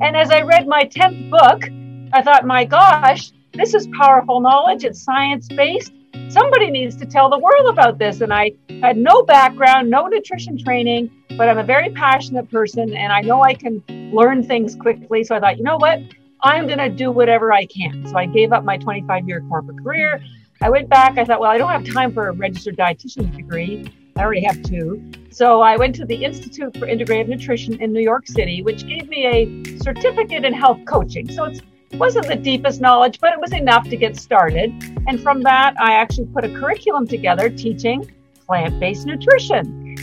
[0.00, 1.68] And as I read my 10th book,
[2.12, 4.84] I thought, my gosh, this is powerful knowledge.
[4.84, 5.92] It's science based.
[6.28, 8.20] Somebody needs to tell the world about this.
[8.20, 8.52] And I
[8.82, 13.42] had no background, no nutrition training, but I'm a very passionate person and I know
[13.42, 15.24] I can learn things quickly.
[15.24, 16.00] So I thought, you know what?
[16.42, 18.06] I'm going to do whatever I can.
[18.06, 20.22] So I gave up my 25 year corporate career.
[20.60, 21.18] I went back.
[21.18, 23.92] I thought, well, I don't have time for a registered dietitian's degree.
[24.16, 25.02] I already have two.
[25.30, 29.08] So I went to the Institute for Integrative Nutrition in New York City, which gave
[29.08, 31.30] me a certificate in health coaching.
[31.32, 31.62] So it
[31.94, 34.70] wasn't the deepest knowledge, but it was enough to get started.
[35.06, 38.10] And from that, I actually put a curriculum together teaching
[38.46, 39.96] plant based nutrition.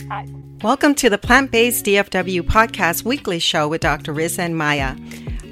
[0.60, 4.12] Welcome to the Plant Based DFW podcast weekly show with Dr.
[4.12, 4.96] Riz and Maya.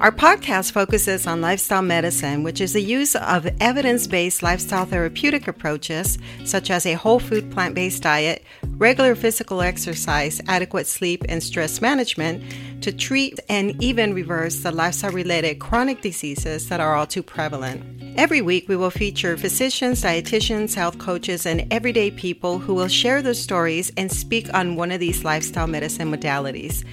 [0.01, 5.45] Our podcast focuses on lifestyle medicine, which is the use of evidence based lifestyle therapeutic
[5.45, 8.45] approaches, such as a whole food plant based diet,
[8.77, 12.41] regular physical exercise, adequate sleep, and stress management
[12.81, 17.83] to treat and even reverse the lifestyle related chronic diseases that are all too prevalent.
[18.17, 23.21] Every week, we will feature physicians, dietitians, health coaches, and everyday people who will share
[23.21, 26.85] their stories and speak on one of these lifestyle medicine modalities.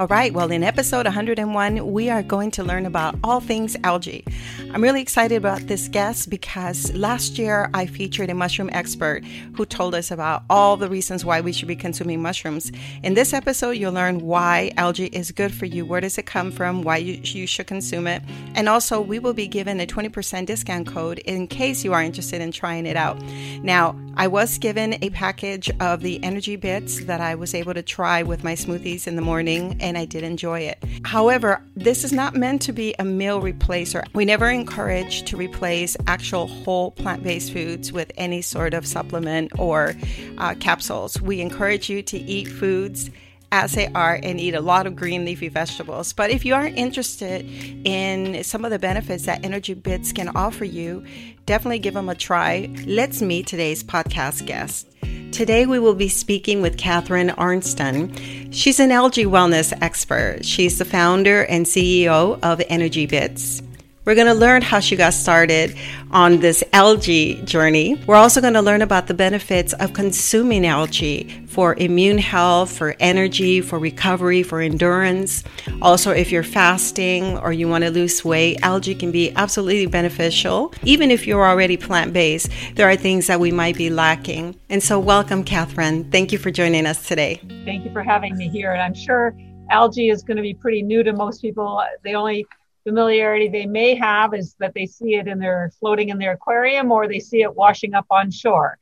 [0.00, 4.24] All right, well, in episode 101, we are going to learn about all things algae.
[4.72, 9.22] I'm really excited about this guest because last year I featured a mushroom expert
[9.56, 12.72] who told us about all the reasons why we should be consuming mushrooms.
[13.02, 16.50] In this episode, you'll learn why algae is good for you, where does it come
[16.50, 18.22] from, why you, you should consume it,
[18.54, 22.40] and also we will be given a 20% discount code in case you are interested
[22.40, 23.20] in trying it out.
[23.62, 27.82] Now, I was given a package of the energy bits that I was able to
[27.82, 30.82] try with my smoothies in the morning and I did enjoy it.
[31.04, 34.04] However, this is not meant to be a meal replacer.
[34.14, 39.50] We never encourage to replace actual whole plant based foods with any sort of supplement
[39.58, 39.94] or
[40.38, 41.20] uh, capsules.
[41.20, 43.10] We encourage you to eat foods
[43.52, 46.12] as they are and eat a lot of green leafy vegetables.
[46.12, 47.44] But if you are interested
[47.84, 51.04] in some of the benefits that Energy Bits can offer you,
[51.46, 52.72] definitely give them a try.
[52.86, 54.86] Let's meet today's podcast guest.
[55.32, 58.50] Today, we will be speaking with Catherine Arnston.
[58.50, 60.44] She's an algae wellness expert.
[60.44, 63.62] She's the founder and CEO of Energy Bits.
[64.06, 65.76] We're going to learn how she got started
[66.10, 68.02] on this algae journey.
[68.06, 72.96] We're also going to learn about the benefits of consuming algae for immune health, for
[72.98, 75.44] energy, for recovery, for endurance.
[75.82, 80.72] Also, if you're fasting or you want to lose weight, algae can be absolutely beneficial.
[80.82, 84.58] Even if you're already plant based, there are things that we might be lacking.
[84.70, 86.10] And so, welcome, Catherine.
[86.10, 87.38] Thank you for joining us today.
[87.66, 88.72] Thank you for having me here.
[88.72, 89.36] And I'm sure
[89.68, 91.84] algae is going to be pretty new to most people.
[92.02, 92.46] They only
[92.84, 96.90] familiarity they may have is that they see it in their floating in their aquarium
[96.90, 98.78] or they see it washing up on shore.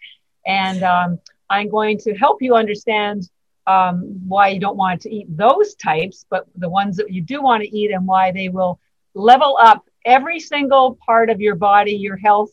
[0.46, 1.18] And um,
[1.50, 3.28] I'm going to help you understand
[3.66, 7.42] um, why you don't want to eat those types, but the ones that you do
[7.42, 8.80] want to eat and why they will
[9.14, 12.50] level up every single part of your body, your health,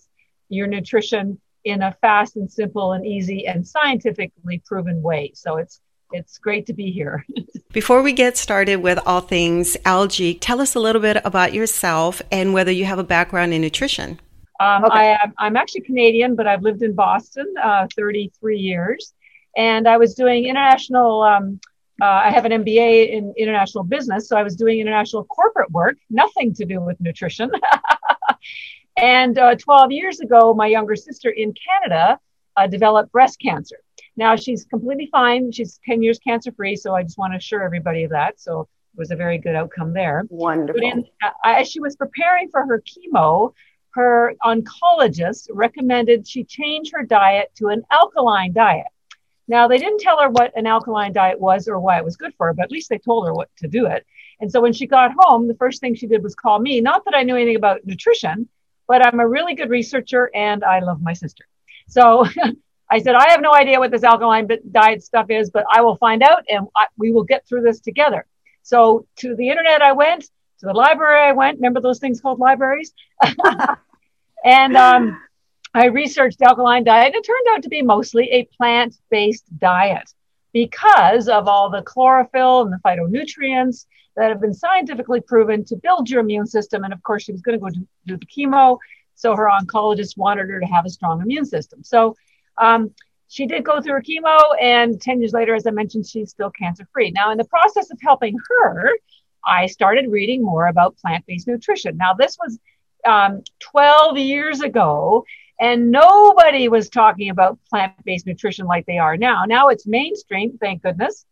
[0.50, 5.32] your nutrition in a fast and simple and easy and scientifically proven way.
[5.34, 5.80] So it's
[6.16, 7.26] it's great to be here.
[7.74, 12.22] Before we get started with all things algae, tell us a little bit about yourself
[12.32, 14.20] and whether you have a background in nutrition.
[14.60, 14.94] Um, okay.
[14.94, 19.14] I am, I'm actually Canadian, but I've lived in Boston uh, 33 years.
[19.58, 21.60] And I was doing international, um,
[22.02, 24.30] uh, I have an MBA in international business.
[24.30, 27.52] So I was doing international corporate work, nothing to do with nutrition.
[28.98, 32.20] and uh, 12 years ago, my younger sister in Canada
[32.58, 33.78] uh, developed breast cancer.
[34.18, 35.52] Now she's completely fine.
[35.52, 36.76] She's 10 years cancer free.
[36.76, 38.40] So I just want to assure everybody of that.
[38.40, 40.26] So it was a very good outcome there.
[40.30, 40.82] Wonderful.
[40.82, 43.54] But in, uh, as she was preparing for her chemo,
[43.92, 48.88] her oncologist recommended she change her diet to an alkaline diet.
[49.48, 52.34] Now, they didn't tell her what an alkaline diet was or why it was good
[52.36, 54.06] for her, but at least they told her what to do it.
[54.40, 56.82] And so when she got home, the first thing she did was call me.
[56.82, 58.50] Not that I knew anything about nutrition,
[58.88, 61.46] but I'm a really good researcher and I love my sister.
[61.88, 62.26] So
[62.90, 65.96] I said, I have no idea what this alkaline diet stuff is, but I will
[65.96, 68.26] find out and I, we will get through this together.
[68.62, 70.30] So to the internet, I went,
[70.60, 71.58] to the library, I went.
[71.58, 72.94] Remember those things called libraries?
[74.46, 75.22] and um,
[75.74, 77.08] I researched alkaline diet.
[77.08, 80.10] And it turned out to be mostly a plant based diet
[80.54, 83.86] because of all the chlorophyll and the phytonutrients
[84.16, 86.84] that have been scientifically proven to build your immune system.
[86.86, 87.70] And of course, she was going to go
[88.08, 88.78] do the chemo.
[89.16, 91.84] So her oncologist wanted her to have a strong immune system.
[91.84, 92.16] So
[92.58, 92.92] um,
[93.28, 96.52] she did go through her chemo, and 10 years later, as I mentioned, she's still
[96.52, 97.12] cancer free.
[97.12, 98.92] Now, in the process of helping her,
[99.46, 101.98] I started reading more about plant based nutrition.
[101.98, 102.60] Now, this was
[103.06, 105.26] um, 12 years ago,
[105.60, 109.46] and nobody was talking about plant based nutrition like they are now.
[109.46, 111.26] Now it's mainstream, thank goodness.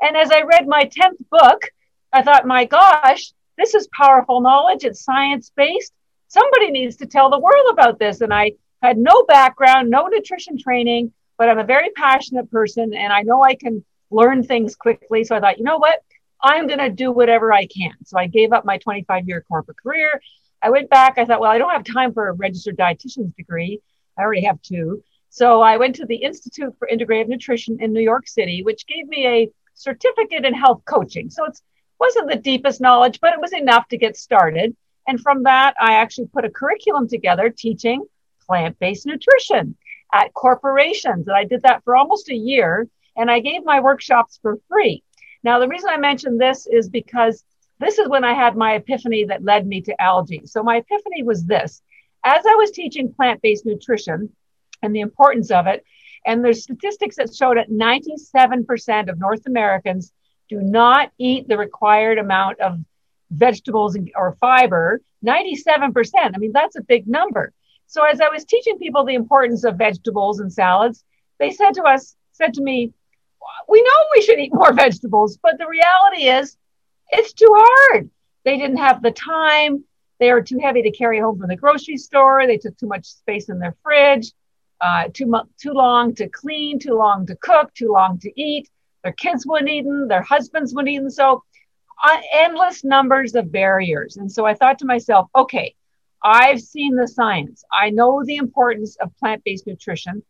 [0.00, 1.62] And as I read my 10th book,
[2.12, 4.84] I thought, my gosh, this is powerful knowledge.
[4.84, 5.92] It's science based.
[6.28, 8.20] Somebody needs to tell the world about this.
[8.20, 8.52] And I
[8.82, 13.42] had no background, no nutrition training, but I'm a very passionate person and I know
[13.42, 15.24] I can learn things quickly.
[15.24, 16.00] So I thought, you know what?
[16.42, 17.94] I'm going to do whatever I can.
[18.04, 20.20] So I gave up my 25 year corporate career.
[20.62, 21.18] I went back.
[21.18, 23.80] I thought, well, I don't have time for a registered dietitian's degree.
[24.18, 25.02] I already have two.
[25.30, 29.06] So I went to the Institute for Integrative Nutrition in New York City, which gave
[29.06, 31.28] me a certificate in health coaching.
[31.30, 31.60] So it
[32.00, 34.74] wasn't the deepest knowledge, but it was enough to get started.
[35.06, 38.06] And from that, I actually put a curriculum together teaching
[38.46, 39.76] plant based nutrition
[40.12, 41.28] at corporations.
[41.28, 42.88] And I did that for almost a year.
[43.16, 45.02] And I gave my workshops for free.
[45.42, 47.44] Now, the reason I mention this is because
[47.78, 50.42] this is when I had my epiphany that led me to algae.
[50.44, 51.82] So, my epiphany was this
[52.24, 54.30] as I was teaching plant based nutrition
[54.82, 55.84] and the importance of it,
[56.26, 60.12] and there's statistics that showed that 97% of North Americans
[60.48, 62.80] do not eat the required amount of
[63.30, 65.00] vegetables or fiber.
[65.24, 66.10] 97%.
[66.16, 67.52] I mean, that's a big number.
[67.86, 71.04] So as I was teaching people the importance of vegetables and salads,
[71.38, 72.92] they said to us, said to me,
[73.68, 76.56] we know we should eat more vegetables, but the reality is
[77.10, 78.10] it's too hard.
[78.44, 79.84] They didn't have the time.
[80.18, 82.46] They are too heavy to carry home from the grocery store.
[82.46, 84.32] They took too much space in their fridge,
[84.80, 88.68] uh, too, mu- too long to clean, too long to cook, too long to eat.
[89.02, 91.10] Their kids wouldn't eat them, their husbands wouldn't eat them.
[91.10, 91.44] So,
[92.04, 94.16] uh, endless numbers of barriers.
[94.16, 95.74] And so I thought to myself, okay,
[96.22, 97.64] I've seen the science.
[97.72, 100.22] I know the importance of plant based nutrition.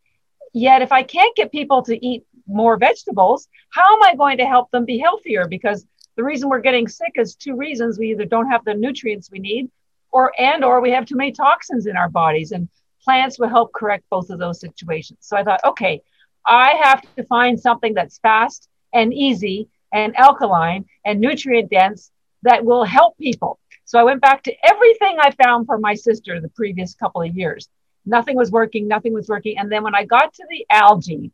[0.52, 4.46] Yet, if I can't get people to eat more vegetables, how am I going to
[4.46, 5.46] help them be healthier?
[5.48, 5.86] Because
[6.16, 7.98] the reason we're getting sick is two reasons.
[7.98, 9.70] We either don't have the nutrients we need
[10.12, 12.68] or and or we have too many toxins in our bodies and
[13.04, 15.18] plants will help correct both of those situations.
[15.20, 16.02] So I thought, okay,
[16.46, 22.10] I have to find something that's fast and easy and alkaline and nutrient dense
[22.42, 23.58] that will help people.
[23.86, 27.36] So I went back to everything I found for my sister the previous couple of
[27.36, 27.68] years.
[28.04, 29.58] Nothing was working, nothing was working.
[29.58, 31.30] And then when I got to the algae,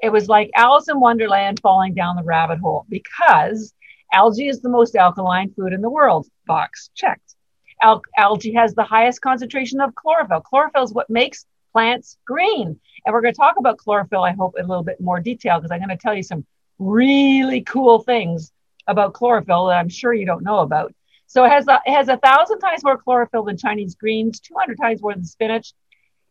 [0.00, 3.74] it was like Alice in Wonderland falling down the rabbit hole because
[4.12, 6.28] algae is the most alkaline food in the world.
[6.46, 7.34] Box checked.
[7.82, 10.40] Al- algae has the highest concentration of chlorophyll.
[10.40, 12.78] Chlorophyll is what makes plants green.
[13.04, 15.58] And we're going to talk about chlorophyll, I hope, in a little bit more detail
[15.58, 16.46] because I'm going to tell you some
[16.78, 18.52] really cool things
[18.86, 20.94] about chlorophyll that I'm sure you don't know about.
[21.32, 24.76] So it has a, it has a thousand times more chlorophyll than Chinese greens, 200
[24.78, 25.72] times more than spinach.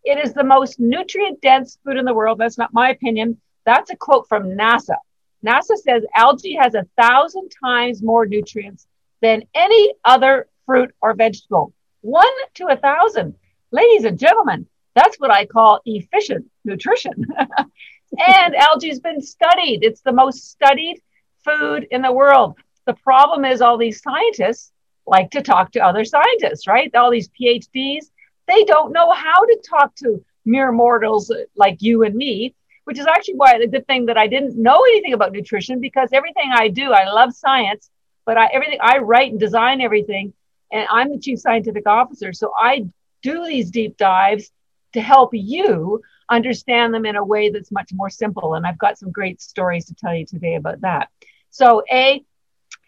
[0.03, 2.37] It is the most nutrient dense food in the world.
[2.37, 3.41] That's not my opinion.
[3.65, 4.97] That's a quote from NASA.
[5.43, 8.85] NASA says algae has a thousand times more nutrients
[9.23, 11.73] than any other fruit or vegetable.
[12.01, 13.33] One to a thousand.
[13.71, 17.25] Ladies and gentlemen, that's what I call efficient nutrition.
[18.27, 19.79] and algae's been studied.
[19.81, 21.01] It's the most studied
[21.43, 22.53] food in the world.
[22.85, 24.71] The problem is all these scientists
[25.05, 26.93] like to talk to other scientists, right?
[26.95, 28.05] All these PhDs,
[28.47, 32.55] they don't know how to talk to mere mortals like you and me
[32.85, 36.09] which is actually why the good thing that I didn't know anything about nutrition because
[36.11, 37.89] everything I do, I love science,
[38.25, 40.33] but I, everything I write and design everything,
[40.71, 42.33] and I'm the chief scientific officer.
[42.33, 42.85] So I
[43.21, 44.51] do these deep dives
[44.93, 48.55] to help you understand them in a way that's much more simple.
[48.55, 51.09] And I've got some great stories to tell you today about that.
[51.49, 52.23] So, A,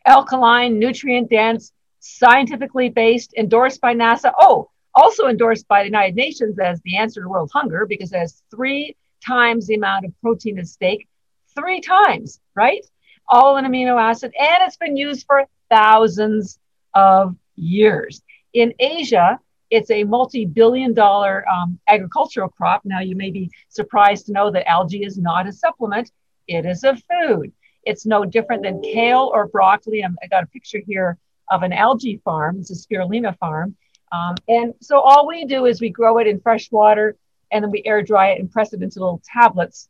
[0.06, 1.72] alkaline, nutrient dense,
[2.04, 4.34] scientifically based, endorsed by NASA.
[4.38, 8.18] Oh, also endorsed by the United Nations as the answer to world hunger because it
[8.18, 8.96] has three
[9.26, 11.08] times the amount of protein in steak,
[11.56, 12.86] three times, right?
[13.30, 16.60] All an amino acid, and it's been used for thousands
[16.94, 18.22] of years.
[18.52, 22.82] In Asia, it's a multi billion dollar um, agricultural crop.
[22.84, 26.12] Now, you may be surprised to know that algae is not a supplement,
[26.50, 27.54] it is a food.
[27.84, 30.04] It's no different than kale or broccoli.
[30.04, 31.18] i got a picture here
[31.54, 33.76] of an algae farm, it's a spirulina farm.
[34.12, 37.16] Um, and so all we do is we grow it in fresh water
[37.52, 39.88] and then we air dry it and press it into little tablets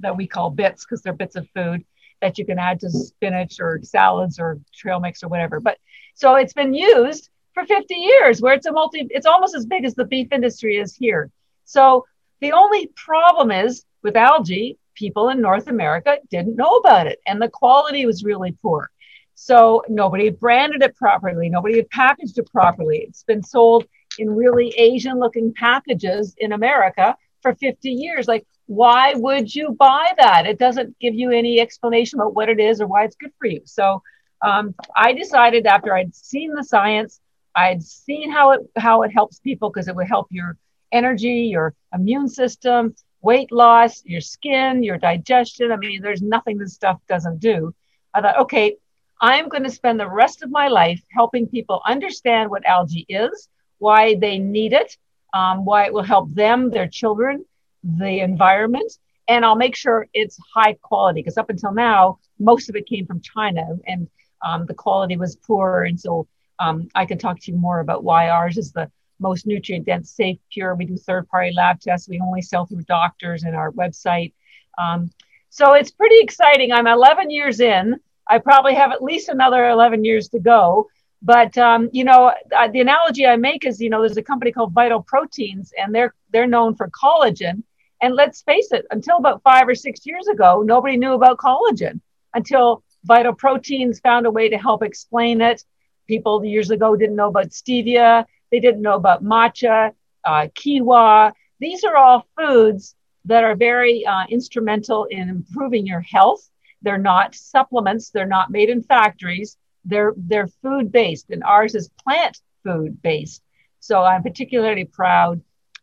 [0.00, 1.84] that we call bits because they're bits of food
[2.20, 5.58] that you can add to spinach or salads or trail mix or whatever.
[5.58, 5.78] But
[6.14, 9.86] so it's been used for 50 years where it's a multi it's almost as big
[9.86, 11.30] as the beef industry is here.
[11.64, 12.04] So
[12.40, 17.40] the only problem is with algae, people in North America didn't know about it and
[17.40, 18.90] the quality was really poor.
[19.34, 23.04] So nobody had branded it properly, nobody had packaged it properly.
[23.08, 23.86] It's been sold
[24.18, 28.28] in really Asian looking packages in America for 50 years.
[28.28, 30.46] Like, why would you buy that?
[30.46, 33.46] It doesn't give you any explanation about what it is or why it's good for
[33.46, 33.60] you.
[33.64, 34.02] So
[34.42, 37.20] um, I decided after I'd seen the science,
[37.54, 40.56] I'd seen how it how it helps people because it would help your
[40.92, 45.72] energy, your immune system, weight loss, your skin, your digestion.
[45.72, 47.74] I mean, there's nothing this stuff doesn't do.
[48.12, 48.76] I thought, okay,
[49.24, 53.48] I'm going to spend the rest of my life helping people understand what algae is,
[53.78, 54.98] why they need it,
[55.32, 57.42] um, why it will help them, their children,
[57.82, 58.92] the environment,
[59.26, 63.06] and I'll make sure it's high quality because up until now, most of it came
[63.06, 64.10] from China and
[64.44, 65.84] um, the quality was poor.
[65.84, 66.28] And so
[66.58, 68.90] um, I can talk to you more about why ours is the
[69.20, 70.74] most nutrient dense, safe, pure.
[70.74, 72.10] We do third party lab tests.
[72.10, 74.34] We only sell through doctors and our website.
[74.76, 75.10] Um,
[75.48, 76.72] so it's pretty exciting.
[76.72, 77.98] I'm 11 years in.
[78.28, 80.88] I probably have at least another 11 years to go.
[81.22, 82.32] But um, you know,
[82.70, 86.14] the analogy I make is, you know, there's a company called Vital Proteins, and they're
[86.30, 87.62] they're known for collagen.
[88.02, 92.00] And let's face it, until about five or six years ago, nobody knew about collagen
[92.34, 95.64] until Vital Proteins found a way to help explain it.
[96.06, 99.92] People years ago didn't know about stevia, they didn't know about matcha,
[100.24, 101.32] uh, quinoa.
[101.60, 106.50] These are all foods that are very uh, instrumental in improving your health.
[106.84, 111.90] They're not supplements, they're not made in factories, they're, they're food based, and ours is
[112.04, 113.42] plant food based.
[113.80, 115.40] So I'm particularly proud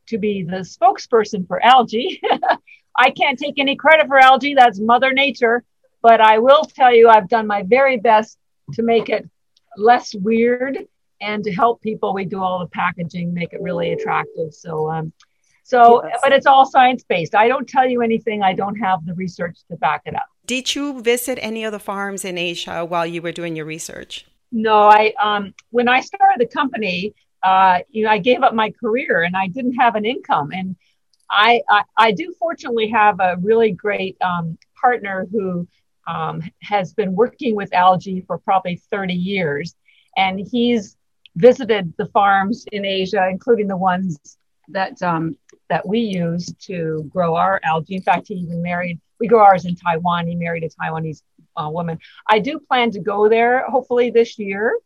[0.08, 2.22] to be the spokesperson for algae.
[2.96, 5.63] I can't take any credit for algae, that's Mother Nature,
[6.03, 8.38] but I will tell you I've done my very best
[8.74, 9.27] to make it
[9.77, 10.77] less weird
[11.20, 12.13] and to help people.
[12.13, 14.53] We do all the packaging, make it really attractive.
[14.53, 15.13] So, um,
[15.63, 16.20] so, yes.
[16.24, 17.34] but it's all science based.
[17.34, 18.43] I don't tell you anything.
[18.43, 20.25] I don't have the research to back it up.
[20.51, 24.25] Did you visit any of the farms in Asia while you were doing your research?
[24.51, 28.70] No, I um, when I started the company, uh, you know, I gave up my
[28.72, 30.51] career and I didn't have an income.
[30.51, 30.75] And
[31.29, 35.70] I, I, I do fortunately have a really great um, partner who
[36.05, 39.74] um, has been working with algae for probably 30 years.
[40.17, 40.98] And he's
[41.38, 44.20] visited the farms in Asia, including the ones
[44.67, 45.38] that, um,
[45.70, 47.96] that we use to grow our algae.
[47.96, 50.28] In fact, he even married, we grow ours in Taiwan.
[50.28, 51.22] He married a Taiwanese
[51.56, 52.00] uh, woman.
[52.28, 54.78] I do plan to go there hopefully this year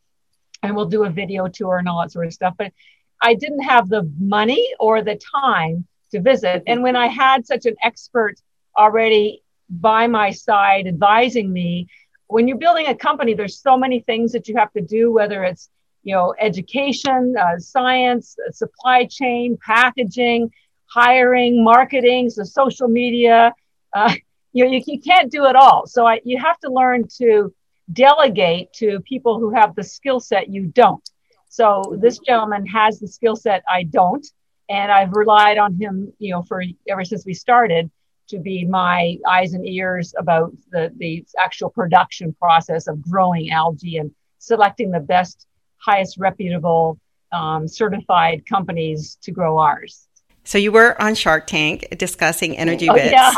[0.62, 2.56] and we'll do a video tour and all that sort of stuff.
[2.58, 2.74] But
[3.22, 6.63] I didn't have the money or the time to visit.
[6.68, 8.36] And when I had such an expert
[8.77, 11.88] already by my side advising me,
[12.27, 15.44] when you're building a company, there's so many things that you have to do, whether
[15.44, 15.70] it's
[16.04, 20.51] you know education, uh, science, uh, supply chain, packaging,
[20.88, 23.54] hiring, marketing, so social media.
[23.94, 24.13] Uh,
[24.55, 25.85] you know, you, you can't do it all.
[25.85, 27.53] So I, you have to learn to
[27.91, 31.07] delegate to people who have the skill set you don't.
[31.50, 34.25] So this gentleman has the skill set I don't,
[34.69, 37.91] and I've relied on him, you know, for ever since we started
[38.29, 43.97] to be my eyes and ears about the the actual production process of growing algae
[43.97, 44.09] and
[44.39, 45.47] selecting the best,
[45.77, 46.97] highest reputable,
[47.33, 50.07] um, certified companies to grow ours.
[50.45, 53.12] So you were on Shark Tank discussing energy oh, bits.
[53.12, 53.33] Yeah.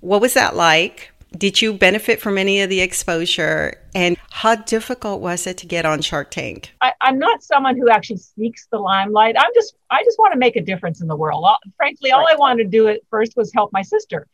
[0.00, 1.12] What was that like?
[1.36, 3.80] Did you benefit from any of the exposure?
[3.94, 6.74] And how difficult was it to get on Shark Tank?
[6.80, 9.36] I, am not someone who actually seeks the limelight.
[9.38, 11.44] I'm just, I just want to make a difference in the world.
[11.44, 14.26] All, frankly, all I wanted to do at first was help my sister.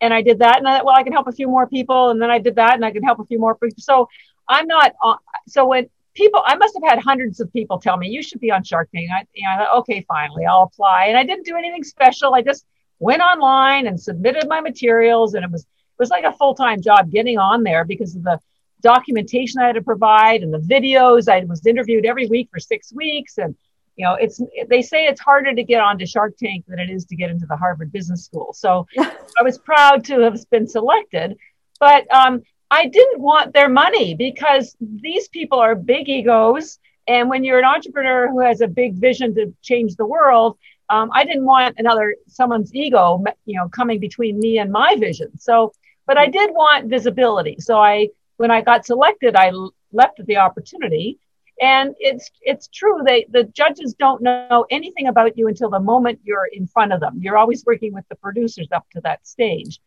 [0.00, 0.58] And I did that.
[0.58, 2.10] And I, well, I can help a few more people.
[2.10, 3.82] And then I did that and I can help a few more people.
[3.82, 4.08] So
[4.48, 5.16] I'm not, uh,
[5.48, 8.50] so when people, I must have had hundreds of people tell me, you should be
[8.50, 9.10] on Shark Tank.
[9.12, 11.06] I, you know, okay, finally, I'll apply.
[11.06, 12.34] And I didn't do anything special.
[12.34, 12.64] I just
[12.98, 15.66] went online and submitted my materials and it was
[15.98, 18.38] was like a full time job getting on there because of the
[18.82, 21.28] documentation I had to provide and the videos.
[21.28, 23.38] I was interviewed every week for six weeks.
[23.38, 23.56] And,
[23.96, 27.04] you know, it's, they say it's harder to get onto Shark Tank than it is
[27.06, 28.52] to get into the Harvard Business School.
[28.52, 31.36] So I was proud to have been selected.
[31.80, 36.78] But um, I didn't want their money because these people are big egos.
[37.06, 40.58] And when you're an entrepreneur who has a big vision to change the world,
[40.90, 45.38] um, I didn't want another someone's ego, you know, coming between me and my vision.
[45.38, 45.72] So
[46.08, 47.56] but I did want visibility.
[47.60, 49.52] So I, when I got selected, I
[49.92, 51.18] left the opportunity.
[51.60, 56.20] And it's it's true they the judges don't know anything about you until the moment
[56.22, 57.18] you're in front of them.
[57.20, 59.80] You're always working with the producers up to that stage.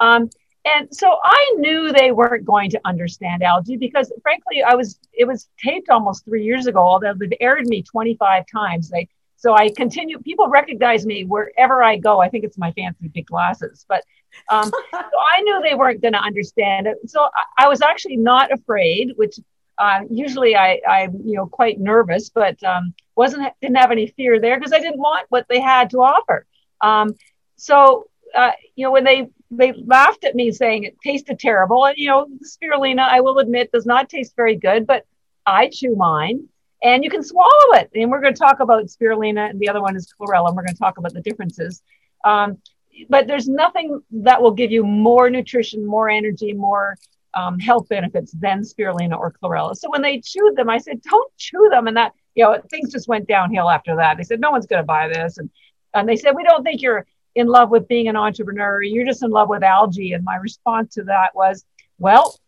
[0.00, 0.28] Um,
[0.66, 5.24] and so I knew they weren't going to understand algae because frankly, I was it
[5.24, 8.90] was taped almost three years ago, although they've aired me 25 times.
[8.90, 9.08] They
[9.44, 12.18] so I continue, people recognize me wherever I go.
[12.18, 14.02] I think it's my fancy big glasses, but
[14.48, 14.98] um, so
[15.36, 16.96] I knew they weren't going to understand it.
[17.04, 19.38] So I, I, was actually not afraid, which
[19.76, 24.40] uh, usually I, I'm, you know, quite nervous, but um, wasn't, didn't have any fear
[24.40, 26.46] there because I didn't want what they had to offer.
[26.80, 27.14] Um,
[27.56, 31.98] so, uh, you know, when they, they laughed at me saying it tasted terrible and,
[31.98, 35.04] you know, spirulina, I will admit does not taste very good, but
[35.44, 36.48] I chew mine
[36.82, 37.90] and you can swallow it.
[37.94, 40.48] And we're going to talk about spirulina, and the other one is chlorella.
[40.48, 41.82] And we're going to talk about the differences.
[42.24, 42.58] Um,
[43.08, 46.96] but there's nothing that will give you more nutrition, more energy, more
[47.34, 49.76] um, health benefits than spirulina or chlorella.
[49.76, 51.88] So when they chewed them, I said, don't chew them.
[51.88, 54.16] And that, you know, things just went downhill after that.
[54.16, 55.38] They said, no one's going to buy this.
[55.38, 55.50] And,
[55.94, 58.82] and they said, we don't think you're in love with being an entrepreneur.
[58.82, 60.12] You're just in love with algae.
[60.12, 61.64] And my response to that was,
[61.98, 62.38] well,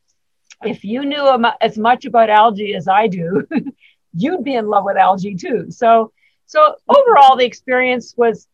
[0.64, 3.46] if you knew as much about algae as I do,
[4.16, 5.70] you'd be in love with algae too.
[5.70, 6.12] So,
[6.46, 8.48] so overall, the experience was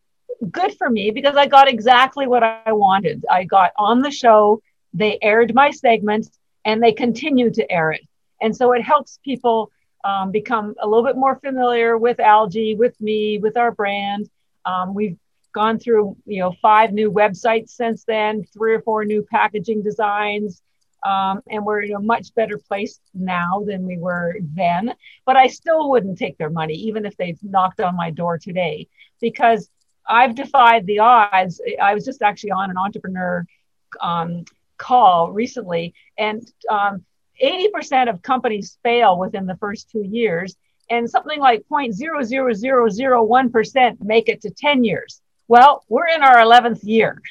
[0.50, 3.24] good for me because I got exactly what I wanted.
[3.30, 6.30] I got on the show, they aired my segments,
[6.64, 8.02] and they continue to air it.
[8.40, 9.70] And so it helps people
[10.04, 14.28] um, become a little bit more familiar with algae, with me, with our brand.
[14.64, 15.16] Um, we've
[15.54, 20.62] gone through, you know, five new websites since then, three or four new packaging designs.
[21.04, 24.94] Um, and we're in a much better place now than we were then.
[25.26, 28.88] But I still wouldn't take their money, even if they've knocked on my door today,
[29.20, 29.68] because
[30.08, 31.60] I've defied the odds.
[31.80, 33.44] I was just actually on an entrepreneur
[34.00, 34.44] um,
[34.78, 37.04] call recently, and um,
[37.42, 40.56] 80% of companies fail within the first two years,
[40.90, 45.22] and something like 0.00001% make it to 10 years.
[45.48, 47.22] Well, we're in our 11th year.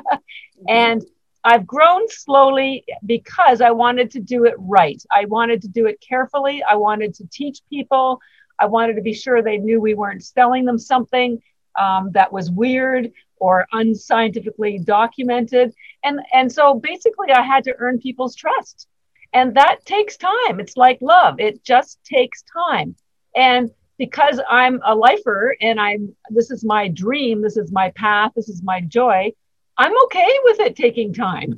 [0.68, 1.04] and
[1.44, 5.02] I've grown slowly because I wanted to do it right.
[5.12, 6.62] I wanted to do it carefully.
[6.62, 8.20] I wanted to teach people.
[8.58, 11.42] I wanted to be sure they knew we weren't selling them something
[11.78, 15.74] um, that was weird or unscientifically documented.
[16.02, 18.88] And, and so basically, I had to earn people's trust.
[19.34, 20.60] And that takes time.
[20.60, 22.94] It's like love, it just takes time.
[23.34, 28.32] And because I'm a lifer and I'm this is my dream, this is my path,
[28.34, 29.32] this is my joy,
[29.76, 31.56] I'm okay with it taking time.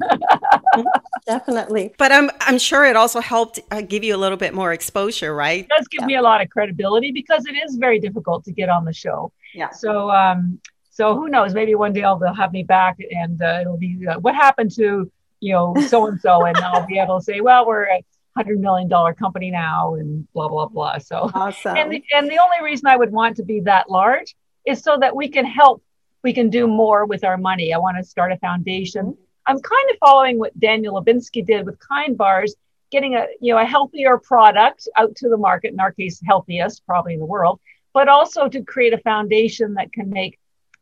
[1.27, 1.95] Definitely.
[1.99, 5.35] But I'm I'm sure it also helped uh, give you a little bit more exposure,
[5.35, 5.65] right?
[5.65, 6.07] It does give yeah.
[6.07, 9.33] me a lot of credibility because it is very difficult to get on the show.
[9.55, 9.71] Yeah.
[9.71, 11.53] So um so who knows?
[11.53, 15.11] Maybe one day they'll have me back and uh, it'll be uh, what happened to
[15.41, 18.03] you know so and so, and I'll be able to say, well, we're a
[18.35, 20.99] hundred million dollar company now, and blah blah blah.
[20.99, 21.77] So awesome.
[21.77, 24.35] And the, and the only reason I would want to be that large
[24.67, 25.83] is so that we can help
[26.27, 27.73] we can do more with our money.
[27.73, 29.17] I want to start a foundation.
[29.47, 32.57] I'm kind of following what Daniel Lubetzky did with Kind Bars,
[32.91, 35.73] getting a you know a healthier product out to the market.
[35.73, 37.61] In our case, healthiest probably in the world,
[37.95, 40.37] but also to create a foundation that can make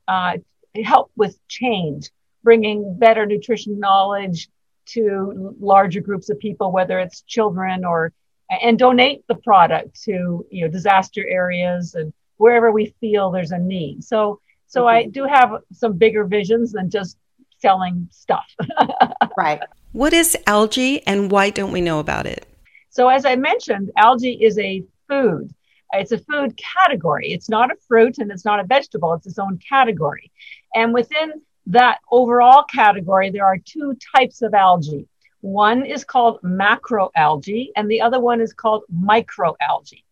[0.08, 0.38] uh,
[0.82, 2.08] help with change,
[2.42, 4.48] bringing better nutrition knowledge
[4.94, 8.14] to larger groups of people, whether it's children or
[8.62, 13.58] and donate the product to you know disaster areas and wherever we feel there's a
[13.58, 14.02] need.
[14.02, 14.40] So
[14.74, 15.10] so I mm-hmm.
[15.12, 17.16] do have some bigger visions than just
[17.58, 18.44] selling stuff.
[19.38, 19.62] right.
[19.92, 22.44] What is algae and why don't we know about it?
[22.90, 25.54] So, as I mentioned, algae is a food.
[25.92, 27.32] It's a food category.
[27.32, 29.14] It's not a fruit and it's not a vegetable.
[29.14, 30.32] It's its own category.
[30.74, 35.06] And within that overall category, there are two types of algae.
[35.40, 40.02] One is called macroalgae, and the other one is called microalgae.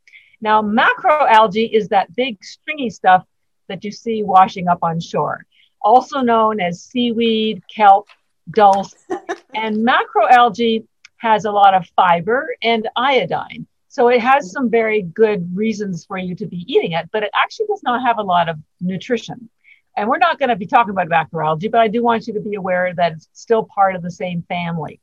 [0.40, 3.24] Now, macroalgae is that big stringy stuff
[3.72, 5.46] that you see washing up on shore,
[5.80, 8.06] also known as seaweed, kelp,
[8.50, 8.94] dulse.
[9.54, 13.66] and macroalgae has a lot of fiber and iodine.
[13.88, 17.30] So it has some very good reasons for you to be eating it, but it
[17.34, 19.48] actually does not have a lot of nutrition.
[19.96, 22.40] And we're not going to be talking about macroalgae, but I do want you to
[22.40, 25.00] be aware that it's still part of the same family.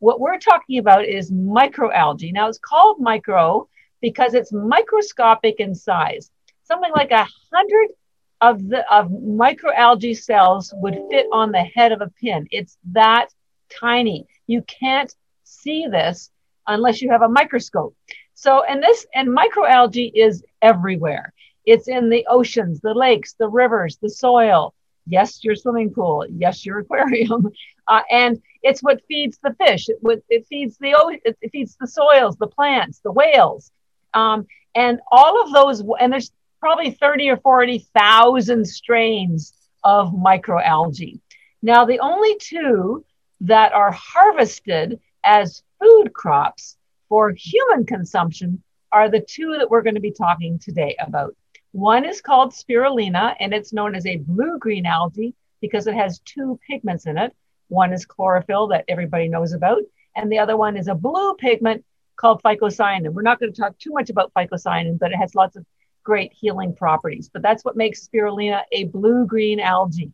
[0.00, 2.32] What we're talking about is microalgae.
[2.32, 3.68] Now it's called micro
[4.02, 6.30] because it's microscopic in size.
[6.64, 7.88] Something like a hundred
[8.44, 12.46] of the of microalgae cells would fit on the head of a pin.
[12.50, 13.28] It's that
[13.80, 14.26] tiny.
[14.46, 15.12] You can't
[15.44, 16.30] see this
[16.66, 17.96] unless you have a microscope.
[18.34, 21.32] So, and this and microalgae is everywhere.
[21.64, 24.74] It's in the oceans, the lakes, the rivers, the soil.
[25.06, 26.26] Yes, your swimming pool.
[26.30, 27.50] Yes, your aquarium.
[27.86, 29.90] Uh, and it's what feeds the fish.
[29.90, 33.70] It, it feeds the it feeds the soils, the plants, the whales,
[34.14, 35.82] um, and all of those.
[36.00, 36.32] And there's
[36.64, 41.20] probably 30 or 40,000 strains of microalgae.
[41.60, 43.04] Now, the only two
[43.42, 46.78] that are harvested as food crops
[47.10, 51.36] for human consumption are the two that we're going to be talking today about.
[51.72, 56.20] One is called spirulina, and it's known as a blue green algae because it has
[56.20, 57.36] two pigments in it.
[57.68, 59.82] One is chlorophyll that everybody knows about,
[60.16, 61.84] and the other one is a blue pigment
[62.16, 63.10] called phycocyanin.
[63.10, 65.66] We're not going to talk too much about phycocyanin, but it has lots of
[66.04, 67.30] great healing properties.
[67.32, 70.12] But that's what makes spirulina a blue green algae.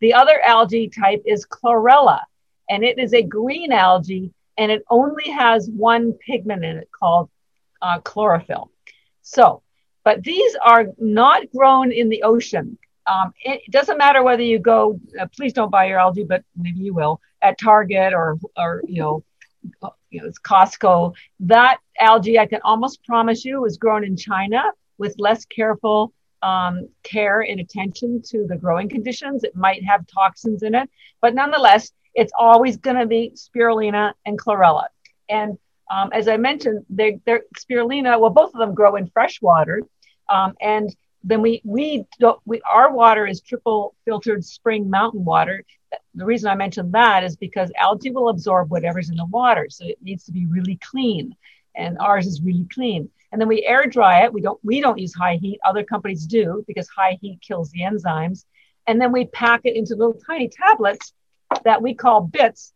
[0.00, 2.20] The other algae type is chlorella,
[2.70, 7.28] and it is a green algae and it only has one pigment in it called
[7.82, 8.70] uh, chlorophyll.
[9.22, 9.62] So,
[10.04, 12.78] but these are not grown in the ocean.
[13.06, 16.80] Um, it doesn't matter whether you go, uh, please don't buy your algae, but maybe
[16.80, 19.24] you will at Target or, or, you know,
[20.10, 21.14] you know, it's Costco.
[21.40, 24.62] That algae, I can almost promise you, was grown in China
[24.98, 29.44] with less careful um, care and attention to the growing conditions.
[29.44, 34.38] It might have toxins in it, but nonetheless, it's always going to be spirulina and
[34.38, 34.84] chlorella.
[35.28, 35.58] And
[35.90, 38.20] um, as I mentioned, they're, they're, spirulina.
[38.20, 39.82] Well, both of them grow in fresh water,
[40.28, 42.04] um, and then we we
[42.44, 45.64] we our water is triple filtered spring mountain water.
[46.14, 49.84] The reason I mentioned that is because algae will absorb whatever's in the water, so
[49.86, 51.34] it needs to be really clean,
[51.74, 53.10] and ours is really clean.
[53.34, 54.32] And then we air dry it.
[54.32, 55.58] We don't we don't use high heat.
[55.64, 58.44] Other companies do because high heat kills the enzymes.
[58.86, 61.12] And then we pack it into little tiny tablets
[61.64, 62.72] that we call bits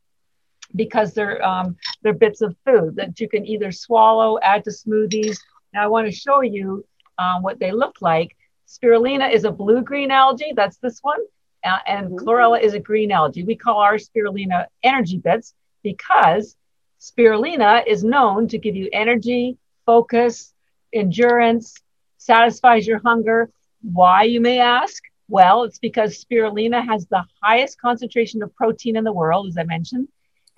[0.74, 5.38] because they're um, they're bits of food that you can either swallow, add to smoothies.
[5.72, 6.84] Now I want to show you
[7.18, 8.36] um, what they look like.
[8.66, 10.54] Spirulina is a blue green algae.
[10.56, 11.20] That's this one.
[11.62, 12.26] Uh, and mm-hmm.
[12.26, 13.44] chlorella is a green algae.
[13.44, 16.56] We call our spirulina energy bits because
[17.00, 19.56] spirulina is known to give you energy,
[19.88, 20.52] focus,
[20.92, 21.74] endurance,
[22.18, 23.48] satisfies your hunger.
[23.80, 25.02] Why, you may ask?
[25.28, 29.62] Well, it's because spirulina has the highest concentration of protein in the world, as I
[29.62, 30.08] mentioned,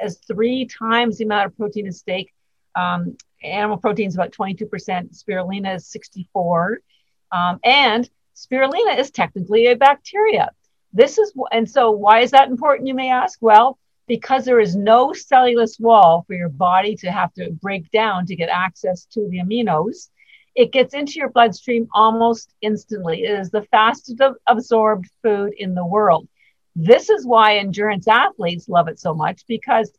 [0.00, 2.32] as three times the amount of protein as steak.
[2.74, 4.68] Um, animal protein is about 22%,
[5.16, 6.80] spirulina is 64.
[7.30, 10.50] Um, and spirulina is technically a bacteria.
[10.92, 13.38] This is, and so why is that important, you may ask?
[13.40, 13.78] Well,
[14.10, 18.34] because there is no cellulose wall for your body to have to break down to
[18.34, 20.08] get access to the aminos,
[20.56, 23.22] it gets into your bloodstream almost instantly.
[23.22, 26.26] It is the fastest absorbed food in the world.
[26.74, 29.92] This is why endurance athletes love it so much because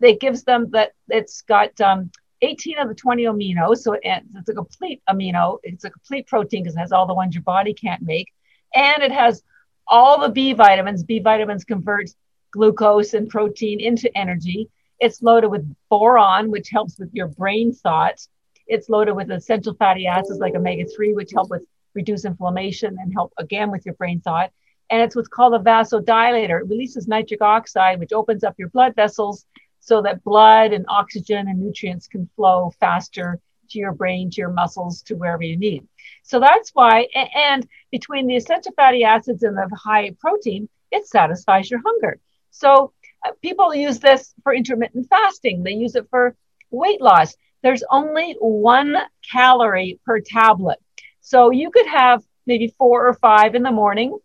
[0.00, 3.80] it gives them that it's got um, 18 of the 20 aminos.
[3.80, 5.58] So it's a complete amino.
[5.62, 8.28] It's a complete protein because it has all the ones your body can't make.
[8.74, 9.42] And it has
[9.86, 11.02] all the B vitamins.
[11.02, 12.08] B vitamins convert
[12.52, 14.68] glucose and protein into energy.
[14.98, 18.26] It's loaded with boron, which helps with your brain thought.
[18.66, 21.62] It's loaded with essential fatty acids like omega 3, which help with
[21.94, 24.52] reduce inflammation and help again with your brain thought.
[24.90, 26.60] And it's what's called a vasodilator.
[26.60, 29.46] It releases nitric oxide, which opens up your blood vessels
[29.80, 34.50] so that blood and oxygen and nutrients can flow faster to your brain, to your
[34.50, 35.86] muscles, to wherever you need.
[36.22, 41.70] So that's why, and between the essential fatty acids and the high protein, it satisfies
[41.70, 42.18] your hunger.
[42.50, 42.92] So
[43.26, 45.62] uh, people use this for intermittent fasting.
[45.62, 46.36] They use it for
[46.70, 47.34] weight loss.
[47.62, 48.96] There's only one
[49.30, 50.78] calorie per tablet.
[51.20, 54.18] So you could have maybe four or five in the morning.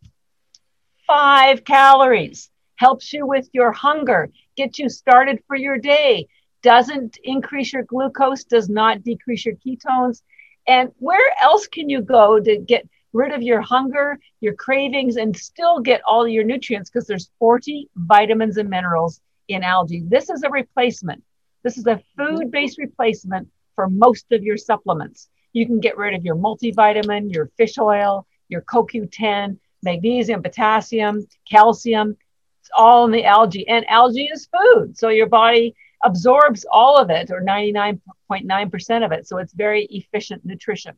[1.07, 6.27] Five calories helps you with your hunger, get you started for your day,
[6.61, 10.21] doesn't increase your glucose, does not decrease your ketones.
[10.67, 15.35] And where else can you go to get rid of your hunger, your cravings, and
[15.35, 20.03] still get all your nutrients because there's 40 vitamins and minerals in algae.
[20.05, 21.23] This is a replacement.
[21.63, 25.29] This is a food based replacement for most of your supplements.
[25.53, 32.17] You can get rid of your multivitamin, your fish oil, your CoQ10, magnesium, potassium, calcium.
[32.59, 33.67] It's all in the algae.
[33.67, 34.97] And algae is food.
[34.97, 35.73] So your body
[36.03, 39.25] absorbs all of it or 99.9% of it.
[39.25, 40.97] So it's very efficient nutrition.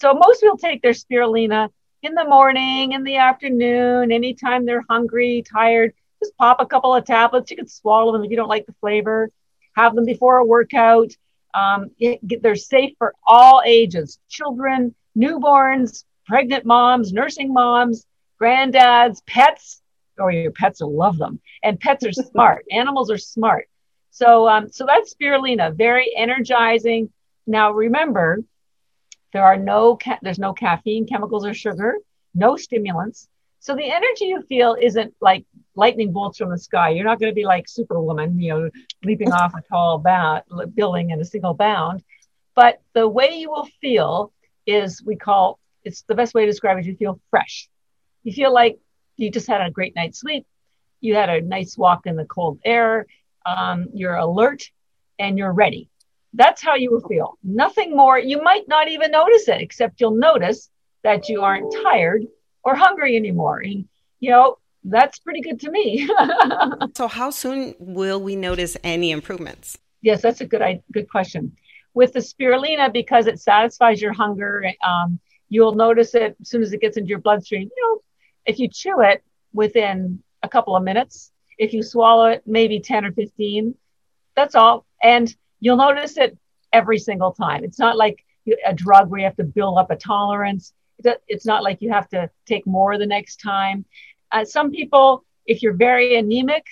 [0.00, 1.68] So most people take their spirulina
[2.02, 5.92] in the morning, in the afternoon, anytime they're hungry, tired.
[6.22, 7.50] Just pop a couple of tablets.
[7.50, 9.30] You can swallow them if you don't like the flavor.
[9.76, 11.10] Have them before a workout.
[11.52, 18.06] Um, it, they're safe for all ages children, newborns, pregnant moms, nursing moms,
[18.40, 19.82] granddads, pets.
[20.18, 21.40] Or oh, your pets will love them.
[21.62, 22.64] And pets are smart.
[22.70, 23.68] Animals are smart.
[24.10, 27.10] So, um, so that's spirulina, very energizing.
[27.46, 28.42] Now, remember,
[29.32, 31.98] there are no, ca- there's no caffeine, chemicals, or sugar,
[32.34, 33.28] no stimulants.
[33.60, 36.90] So the energy you feel isn't like lightning bolts from the sky.
[36.90, 38.70] You're not going to be like Superwoman, you know,
[39.04, 40.42] leaping off a tall bound,
[40.74, 42.02] building in a single bound.
[42.54, 44.32] But the way you will feel
[44.66, 46.86] is we call it's the best way to describe it.
[46.86, 47.68] You feel fresh.
[48.22, 48.78] You feel like
[49.16, 50.46] you just had a great night's sleep.
[51.00, 53.06] You had a nice walk in the cold air.
[53.44, 54.70] Um, you're alert
[55.18, 55.89] and you're ready.
[56.32, 57.38] That's how you will feel.
[57.42, 58.18] Nothing more.
[58.18, 60.70] You might not even notice it, except you'll notice
[61.02, 62.24] that you aren't tired
[62.62, 63.60] or hungry anymore.
[63.60, 63.88] And,
[64.20, 66.08] you know, that's pretty good to me.
[66.96, 69.78] so, how soon will we notice any improvements?
[70.02, 71.56] Yes, that's a good, good question.
[71.92, 76.72] With the spirulina, because it satisfies your hunger, um, you'll notice it as soon as
[76.72, 77.68] it gets into your bloodstream.
[77.76, 78.02] You know,
[78.46, 83.04] if you chew it within a couple of minutes, if you swallow it, maybe 10
[83.04, 83.74] or 15.
[84.34, 84.86] That's all.
[85.02, 86.36] And you'll notice it
[86.72, 87.64] every single time.
[87.64, 88.24] It's not like
[88.66, 90.72] a drug where you have to build up a tolerance.
[91.28, 93.84] It's not like you have to take more the next time.
[94.32, 96.66] Uh, some people, if you're very anemic,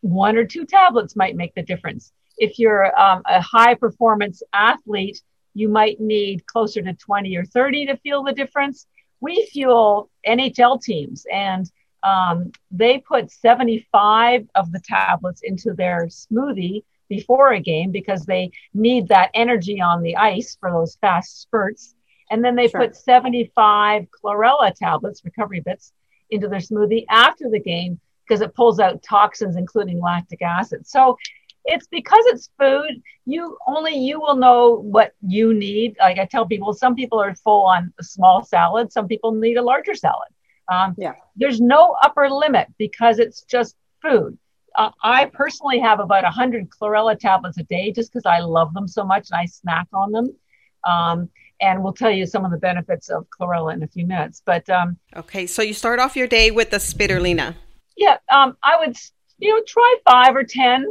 [0.00, 2.12] one or two tablets might make the difference.
[2.36, 5.22] if you're um, a high performance athlete,
[5.54, 8.86] you might need closer to 20 or 30 to feel the difference.
[9.20, 11.70] We fuel NHL teams, and
[12.02, 18.50] um, they put 75 of the tablets into their smoothie before a game because they
[18.72, 21.94] need that energy on the ice for those fast spurts.
[22.30, 22.80] And then they sure.
[22.80, 25.92] put 75 chlorella tablets, recovery bits,
[26.30, 30.86] into their smoothie after the game because it pulls out toxins, including lactic acid.
[30.86, 31.16] So
[31.64, 36.46] it's because it's food you only you will know what you need like i tell
[36.46, 40.28] people some people are full on a small salad some people need a larger salad
[40.72, 41.12] um, yeah.
[41.36, 44.38] there's no upper limit because it's just food
[44.76, 48.88] uh, i personally have about 100 chlorella tablets a day just because i love them
[48.88, 50.28] so much and i snack on them
[50.86, 51.28] um,
[51.60, 54.68] and we'll tell you some of the benefits of chlorella in a few minutes but
[54.70, 57.54] um, okay so you start off your day with the spirulina
[57.96, 58.96] yeah um, i would
[59.38, 60.86] you know try five or ten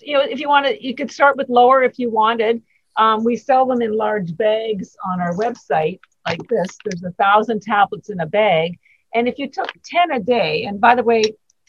[0.00, 2.62] you know, if you want to, you could start with lower if you wanted.
[2.96, 6.76] Um, we sell them in large bags on our website like this.
[6.84, 8.78] There's a thousand tablets in a bag.
[9.14, 11.22] And if you took 10 a day, and by the way,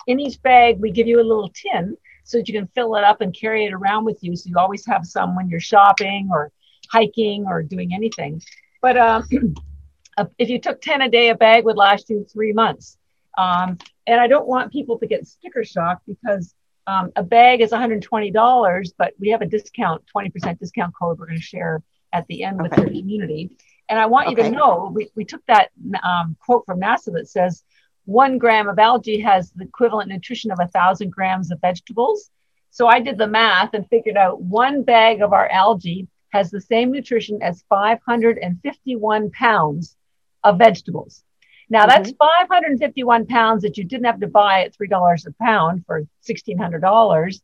[0.08, 3.04] in each bag, we give you a little tin so that you can fill it
[3.04, 4.36] up and carry it around with you.
[4.36, 6.52] So you always have some when you're shopping or
[6.92, 8.42] hiking or doing anything.
[8.82, 9.28] But um,
[10.38, 12.98] if you took 10 a day, a bag would last you three months.
[13.38, 16.54] Um, and I don't want people to get sticker shock because
[16.86, 21.38] um, a bag is $120, but we have a discount, 20% discount code we're going
[21.38, 22.70] to share at the end okay.
[22.70, 23.52] with your community.
[23.89, 25.70] And I want you to know we, we took that
[26.04, 27.63] um, quote from NASA that says
[28.06, 32.30] one gram of algae has the equivalent nutrition of a thousand grams of vegetables.
[32.70, 36.62] So I did the math and figured out one bag of our algae has the
[36.62, 39.96] same nutrition as 551 pounds
[40.44, 41.24] of vegetables.
[41.70, 42.52] Now that's mm-hmm.
[42.52, 47.42] 551 pounds that you didn't have to buy at $3 a pound for $1,600.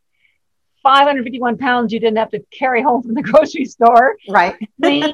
[0.82, 4.18] 551 pounds you didn't have to carry home from the grocery store.
[4.28, 4.56] Right.
[4.82, 5.14] Clean,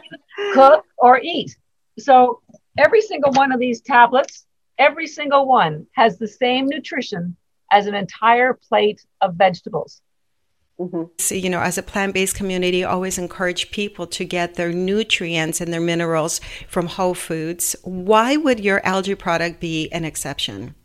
[0.54, 1.58] cook, or eat.
[2.00, 2.42] So
[2.78, 4.46] every single one of these tablets,
[4.78, 7.36] every single one has the same nutrition
[7.72, 10.02] as an entire plate of vegetables.
[10.80, 11.04] Mm-hmm.
[11.20, 15.62] So, you know, as a plant based community, always encourage people to get their nutrients
[15.62, 17.76] and their minerals from whole foods.
[17.84, 20.76] Why would your algae product be an exception?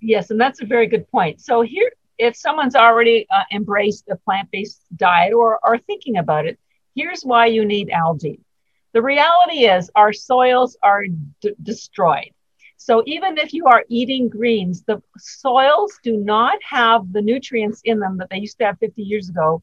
[0.00, 1.40] Yes, and that's a very good point.
[1.40, 6.46] So, here, if someone's already uh, embraced a plant based diet or are thinking about
[6.46, 6.58] it,
[6.94, 8.40] here's why you need algae.
[8.94, 11.04] The reality is, our soils are
[11.42, 12.30] d- destroyed.
[12.78, 17.98] So even if you are eating greens, the soils do not have the nutrients in
[17.98, 19.62] them that they used to have 50 years ago.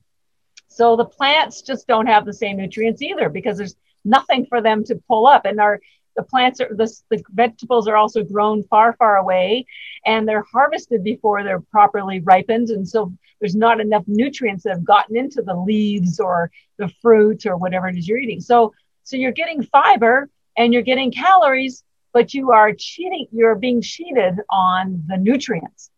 [0.67, 4.83] So the plants just don't have the same nutrients either because there's nothing for them
[4.83, 5.45] to pull up.
[5.45, 5.79] And our
[6.17, 9.65] the plants are the, the vegetables are also grown far, far away
[10.05, 12.69] and they're harvested before they're properly ripened.
[12.69, 17.45] And so there's not enough nutrients that have gotten into the leaves or the fruit
[17.45, 18.41] or whatever it is you're eating.
[18.41, 18.73] So
[19.03, 21.83] so you're getting fiber and you're getting calories
[22.15, 25.91] but you are cheating, you're being cheated on the nutrients.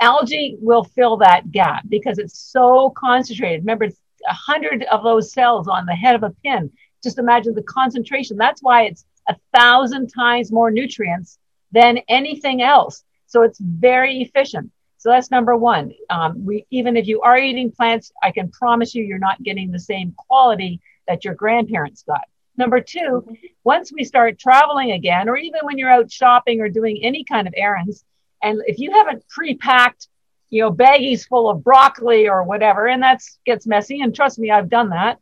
[0.00, 3.60] Algae will fill that gap because it's so concentrated.
[3.60, 6.72] Remember, it's a hundred of those cells on the head of a pin.
[7.04, 8.38] Just imagine the concentration.
[8.38, 11.38] That's why it's a thousand times more nutrients
[11.70, 13.04] than anything else.
[13.26, 14.72] So it's very efficient.
[14.96, 15.92] So that's number one.
[16.08, 19.70] Um, we even if you are eating plants, I can promise you, you're not getting
[19.70, 22.22] the same quality that your grandparents got.
[22.56, 23.32] Number 2 mm-hmm.
[23.64, 27.46] once we start traveling again, or even when you're out shopping or doing any kind
[27.46, 28.04] of errands,
[28.42, 30.08] and if you haven't pre-packed,
[30.50, 34.50] you know, baggies full of broccoli or whatever, and that gets messy, and trust me,
[34.50, 35.18] I've done that.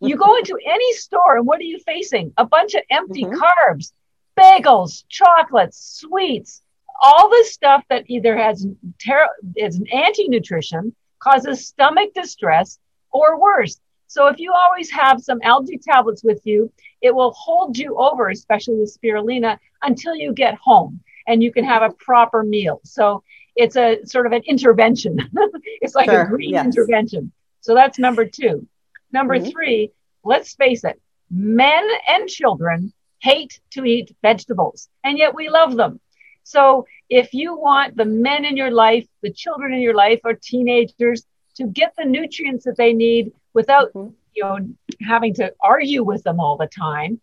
[0.00, 2.32] You go into any store, and what are you facing?
[2.36, 3.38] A bunch of empty mm-hmm.
[3.38, 3.92] carbs,
[4.38, 6.62] bagels, chocolates, sweets,
[7.02, 8.66] all this stuff that either has
[9.04, 12.78] ter- is an anti-nutrition, causes stomach distress,
[13.10, 17.78] or worse, so if you always have some algae tablets with you, it will hold
[17.78, 22.42] you over, especially the spirulina, until you get home and you can have a proper
[22.42, 22.80] meal.
[22.82, 23.22] So
[23.54, 25.16] it's a sort of an intervention.
[25.80, 26.64] it's like sure, a green yes.
[26.66, 27.30] intervention.
[27.60, 28.66] So that's number two.
[29.12, 29.50] Number mm-hmm.
[29.50, 29.92] three,
[30.24, 36.00] let's face it, men and children hate to eat vegetables, and yet we love them.
[36.42, 40.34] So if you want the men in your life, the children in your life, or
[40.34, 41.24] teenagers
[41.60, 44.12] to get the nutrients that they need without mm-hmm.
[44.34, 44.58] you know
[45.06, 47.20] having to argue with them all the time.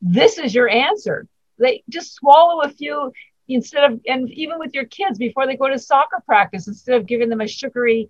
[0.00, 1.26] This is your answer.
[1.58, 3.12] They just swallow a few
[3.48, 7.06] instead of and even with your kids before they go to soccer practice instead of
[7.06, 8.08] giving them a sugary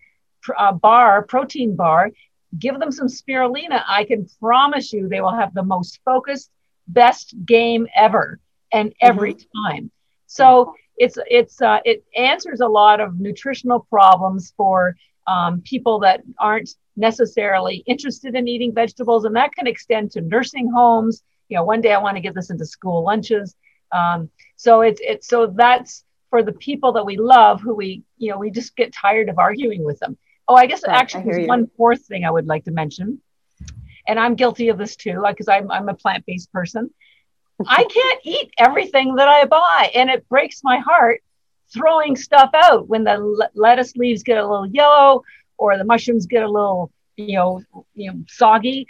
[0.57, 2.11] uh, bar protein bar
[2.59, 3.83] give them some spirulina.
[3.87, 6.51] I can promise you they will have the most focused
[6.89, 8.39] best game ever
[8.73, 9.69] and every mm-hmm.
[9.69, 9.91] time.
[10.27, 16.23] So it's it's uh, it answers a lot of nutritional problems for um, people that
[16.39, 21.23] aren't necessarily interested in eating vegetables, and that can extend to nursing homes.
[21.49, 23.55] You know, one day I want to get this into school lunches.
[23.93, 28.31] Um, so it's it's so that's for the people that we love, who we you
[28.31, 30.17] know we just get tired of arguing with them.
[30.49, 33.21] Oh, I guess right, actually there's one fourth thing I would like to mention,
[34.09, 36.91] and I'm guilty of this too, because I'm I'm a plant based person.
[37.67, 41.23] I can't eat everything that I buy, and it breaks my heart
[41.73, 45.23] throwing stuff out when the lettuce leaves get a little yellow
[45.59, 47.63] or the mushrooms get a little, you know,
[47.95, 48.87] you know, soggy.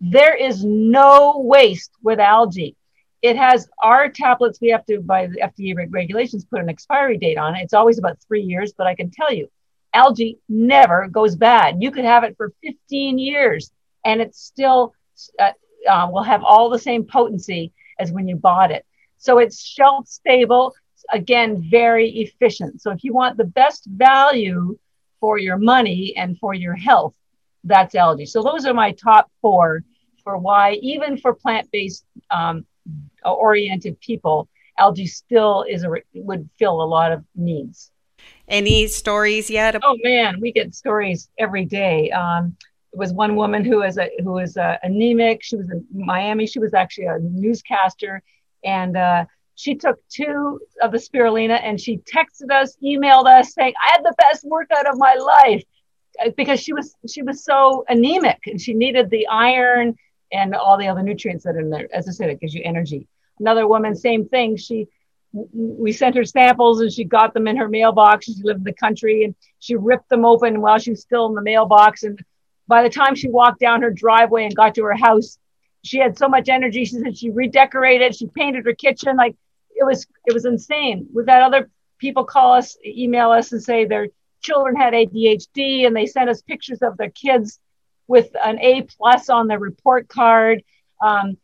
[0.00, 2.76] There is no waste with algae.
[3.22, 4.60] It has our tablets.
[4.60, 7.62] We have to, by the FDA regulations, put an expiry date on it.
[7.62, 9.48] It's always about three years, but I can tell you,
[9.94, 11.82] algae never goes bad.
[11.82, 13.70] You could have it for 15 years,
[14.04, 14.92] and it still
[15.38, 15.52] uh,
[15.88, 18.84] uh, will have all the same potency as when you bought it.
[19.18, 20.74] So it's shelf stable
[21.12, 22.80] again, very efficient.
[22.80, 24.78] So if you want the best value
[25.20, 27.14] for your money and for your health,
[27.64, 28.26] that's algae.
[28.26, 29.82] So those are my top four
[30.22, 32.66] for why, even for plant-based um,
[33.24, 37.90] oriented people, algae still is a would fill a lot of needs.
[38.48, 39.76] Any stories yet?
[39.82, 42.10] Oh man, we get stories every day.
[42.10, 42.56] Um,
[42.92, 45.42] it was one woman who was a who was a, anemic.
[45.42, 46.46] She was in Miami.
[46.46, 48.22] She was actually a newscaster,
[48.64, 49.24] and uh,
[49.56, 54.04] she took two of the spirulina and she texted us, emailed us saying, I had
[54.04, 55.64] the best workout of my life
[56.24, 59.96] uh, because she was she was so anemic and she needed the iron
[60.30, 61.88] and all the other nutrients that are in there.
[61.92, 63.08] As I said, it gives you energy.
[63.40, 64.56] Another woman, same thing.
[64.56, 64.88] She
[65.32, 68.26] we sent her samples and she got them in her mailbox.
[68.26, 71.34] She lived in the country and she ripped them open while she was still in
[71.34, 72.02] the mailbox.
[72.02, 72.22] And
[72.68, 75.38] by the time she walked down her driveway and got to her house,
[75.82, 76.84] she had so much energy.
[76.84, 79.16] She said she redecorated, she painted her kitchen.
[79.16, 79.34] Like
[79.76, 81.06] it was it was insane.
[81.14, 84.08] We've had other people call us, email us, and say their
[84.40, 87.60] children had ADHD, and they sent us pictures of their kids
[88.08, 90.62] with an A plus on their report card.
[91.00, 91.36] Um,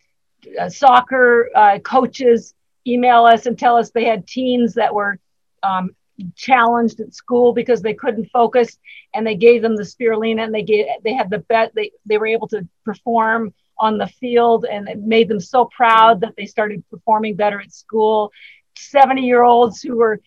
[0.61, 2.55] uh, soccer uh, coaches
[2.87, 5.19] email us and tell us they had teens that were
[5.63, 5.91] um,
[6.35, 8.77] challenged at school because they couldn't focus,
[9.15, 12.19] and they gave them the spirulina, and they gave they had the bet they they
[12.19, 16.47] were able to perform on the field and it made them so proud that they
[16.47, 18.31] started performing better at school.
[18.79, 20.21] 70 year olds who were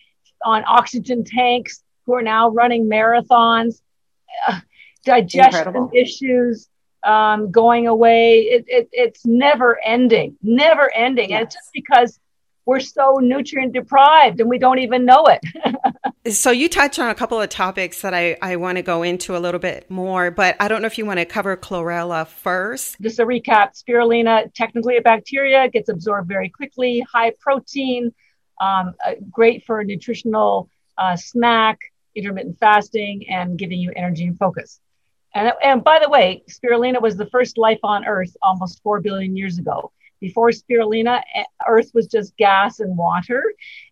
[0.43, 3.81] on oxygen tanks who are now running marathons,
[4.47, 4.59] uh,
[5.05, 5.91] digestion Incredible.
[5.93, 6.69] issues
[7.03, 8.41] um, going away.
[8.41, 11.29] It, it, it's never ending, never ending.
[11.29, 11.37] Yes.
[11.37, 12.19] And it's just because
[12.65, 16.33] we're so nutrient deprived and we don't even know it.
[16.33, 19.37] so you touched on a couple of topics that I, I want to go into
[19.37, 22.99] a little bit more, but I don't know if you want to cover chlorella first.
[23.01, 28.13] Just a recap, spirulina, technically a bacteria, gets absorbed very quickly, high protein,
[28.59, 31.79] um, uh, great for a nutritional uh, snack,
[32.15, 34.79] intermittent fasting, and giving you energy and focus.
[35.35, 39.35] And, and by the way, spirulina was the first life on Earth almost 4 billion
[39.35, 39.91] years ago.
[40.25, 41.21] Before spirulina,
[41.67, 43.43] Earth was just gas and water.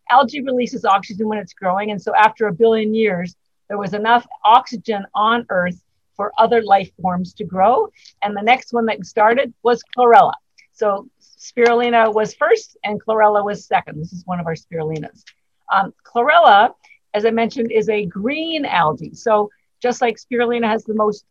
[0.10, 1.92] Algae releases oxygen when it's growing.
[1.92, 3.36] And so after a billion years,
[3.68, 5.80] there was enough oxygen on Earth
[6.16, 7.88] for other life forms to grow.
[8.24, 10.34] And the next one that started was chlorella.
[10.72, 14.00] So spirulina was first and chlorella was second.
[14.00, 15.24] This is one of our spirulinas.
[15.72, 16.74] Um, chlorella,
[17.14, 19.14] as I mentioned, is a green algae.
[19.14, 19.52] So
[19.84, 21.26] just like spirulina has the most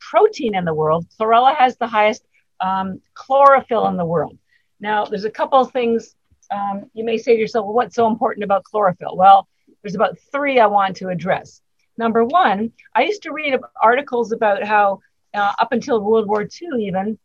[0.00, 2.22] protein in the world, chlorella has the highest
[2.60, 4.38] um, chlorophyll in the world.
[4.80, 6.14] Now, there's a couple of things
[6.50, 9.16] um, you may say to yourself, well, what's so important about chlorophyll?
[9.16, 9.48] Well,
[9.82, 11.60] there's about three I want to address.
[11.98, 15.00] Number one, I used to read articles about how
[15.34, 17.18] uh, up until World War II, even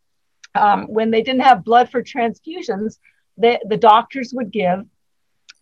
[0.54, 2.98] um, when they didn't have blood for transfusions,
[3.38, 4.84] the, the doctors would give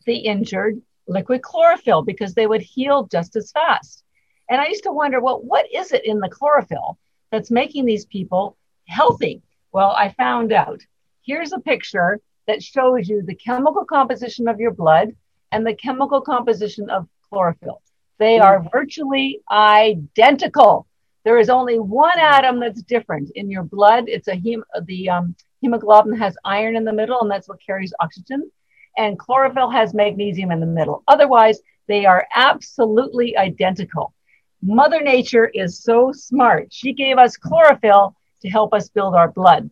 [0.07, 4.05] the injured liquid chlorophyll because they would heal just as fast.
[4.49, 6.99] And I used to wonder, well, what is it in the chlorophyll
[7.31, 9.43] that's making these people healthy?
[9.73, 10.83] Well, I found out.
[11.25, 15.15] Here's a picture that shows you the chemical composition of your blood
[15.53, 17.83] and the chemical composition of chlorophyll.
[18.19, 20.87] They are virtually identical.
[21.25, 24.05] There is only one atom that's different in your blood.
[24.09, 27.95] It's a hem- the um, hemoglobin has iron in the middle, and that's what carries
[28.01, 28.51] oxygen.
[28.97, 31.03] And chlorophyll has magnesium in the middle.
[31.09, 34.15] Otherwise, they are absolutely identical.
[34.63, 36.69] Mother Nature is so smart.
[36.73, 39.71] She gave us chlorophyll to help us build our blood.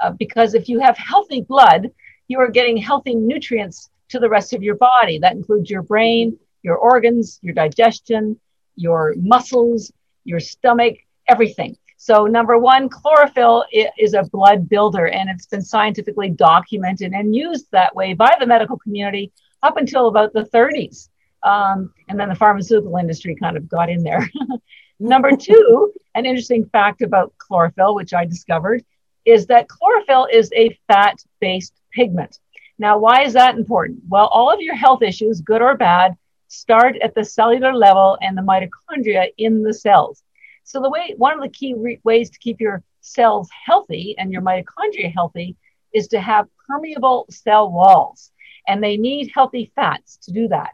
[0.00, 1.90] Uh, because if you have healthy blood,
[2.28, 5.18] you are getting healthy nutrients to the rest of your body.
[5.18, 8.38] That includes your brain, your organs, your digestion,
[8.76, 9.92] your muscles,
[10.24, 10.96] your stomach,
[11.28, 11.76] everything.
[11.96, 13.66] So, number one, chlorophyll
[13.98, 18.46] is a blood builder, and it's been scientifically documented and used that way by the
[18.46, 19.32] medical community
[19.62, 21.10] up until about the 30s.
[21.42, 24.30] Um, and then the pharmaceutical industry kind of got in there.
[25.00, 28.84] Number two, an interesting fact about chlorophyll, which I discovered,
[29.24, 32.38] is that chlorophyll is a fat based pigment.
[32.78, 34.00] Now, why is that important?
[34.08, 36.16] Well, all of your health issues, good or bad,
[36.48, 40.22] start at the cellular level and the mitochondria in the cells.
[40.64, 44.32] So, the way one of the key re- ways to keep your cells healthy and
[44.32, 45.56] your mitochondria healthy
[45.92, 48.30] is to have permeable cell walls,
[48.66, 50.70] and they need healthy fats to do that.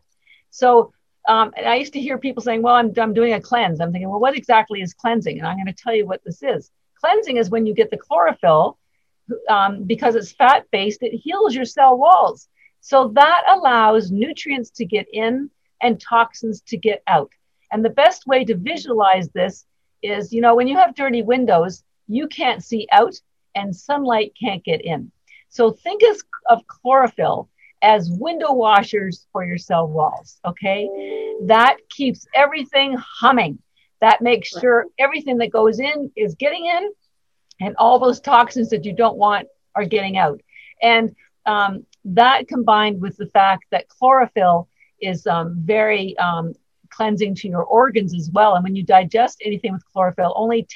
[0.51, 0.92] So,
[1.28, 3.80] um, I used to hear people saying, Well, I'm, I'm doing a cleanse.
[3.80, 5.38] I'm thinking, Well, what exactly is cleansing?
[5.38, 6.70] And I'm going to tell you what this is.
[7.07, 8.78] Cleansing is when you get the chlorophyll,
[9.48, 12.48] um, because it's fat based, it heals your cell walls.
[12.80, 15.48] So that allows nutrients to get in
[15.80, 17.30] and toxins to get out.
[17.70, 19.66] And the best way to visualize this
[20.02, 23.14] is, you know, when you have dirty windows, you can't see out
[23.54, 25.12] and sunlight can't get in.
[25.48, 26.02] So think
[26.50, 27.48] of chlorophyll
[27.82, 30.40] as window washers for your cell walls.
[30.44, 30.88] Okay.
[31.42, 33.59] That keeps everything humming.
[34.01, 36.90] That makes sure everything that goes in is getting in
[37.61, 40.40] and all those toxins that you don't want are getting out.
[40.82, 41.14] And
[41.47, 44.68] um, that combined with the fact that chlorophyll
[45.01, 46.55] is um, very um,
[46.90, 48.55] cleansing to your organs as well.
[48.55, 50.66] And when you digest anything with chlorophyll, only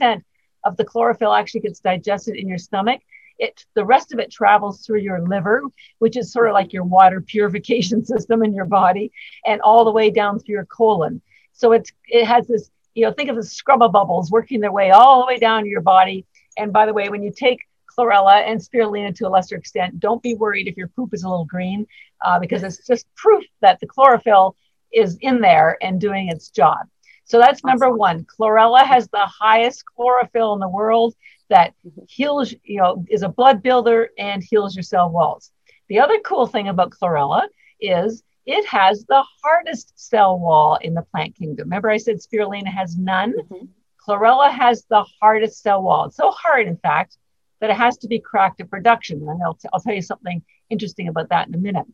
[0.00, 0.22] 10%
[0.64, 3.00] of the chlorophyll actually gets digested in your stomach.
[3.38, 5.62] It, the rest of it travels through your liver,
[5.98, 9.12] which is sort of like your water purification system in your body,
[9.46, 11.22] and all the way down through your colon.
[11.58, 14.90] So it's it has this, you know, think of the scrubba bubbles working their way
[14.90, 16.24] all the way down your body.
[16.56, 17.58] And by the way, when you take
[17.90, 21.28] chlorella and spirulina to a lesser extent, don't be worried if your poop is a
[21.28, 21.84] little green,
[22.24, 24.54] uh, because it's just proof that the chlorophyll
[24.92, 26.86] is in there and doing its job.
[27.24, 28.24] So that's number one.
[28.24, 31.14] Chlorella has the highest chlorophyll in the world
[31.50, 31.74] that
[32.08, 35.50] heals, you know, is a blood builder and heals your cell walls.
[35.88, 37.48] The other cool thing about chlorella
[37.80, 41.66] is it has the hardest cell wall in the plant kingdom.
[41.66, 43.34] Remember, I said spirulina has none?
[43.34, 43.66] Mm-hmm.
[44.00, 46.06] Chlorella has the hardest cell wall.
[46.06, 47.18] It's so hard, in fact,
[47.60, 49.18] that it has to be cracked at production.
[49.28, 51.84] And I'll, t- I'll tell you something interesting about that in a minute.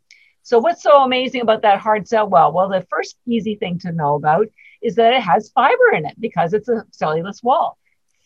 [0.44, 2.52] So, what's so amazing about that hard cell wall?
[2.52, 4.46] Well, the first easy thing to know about
[4.80, 7.78] is that it has fiber in it because it's a cellulose wall.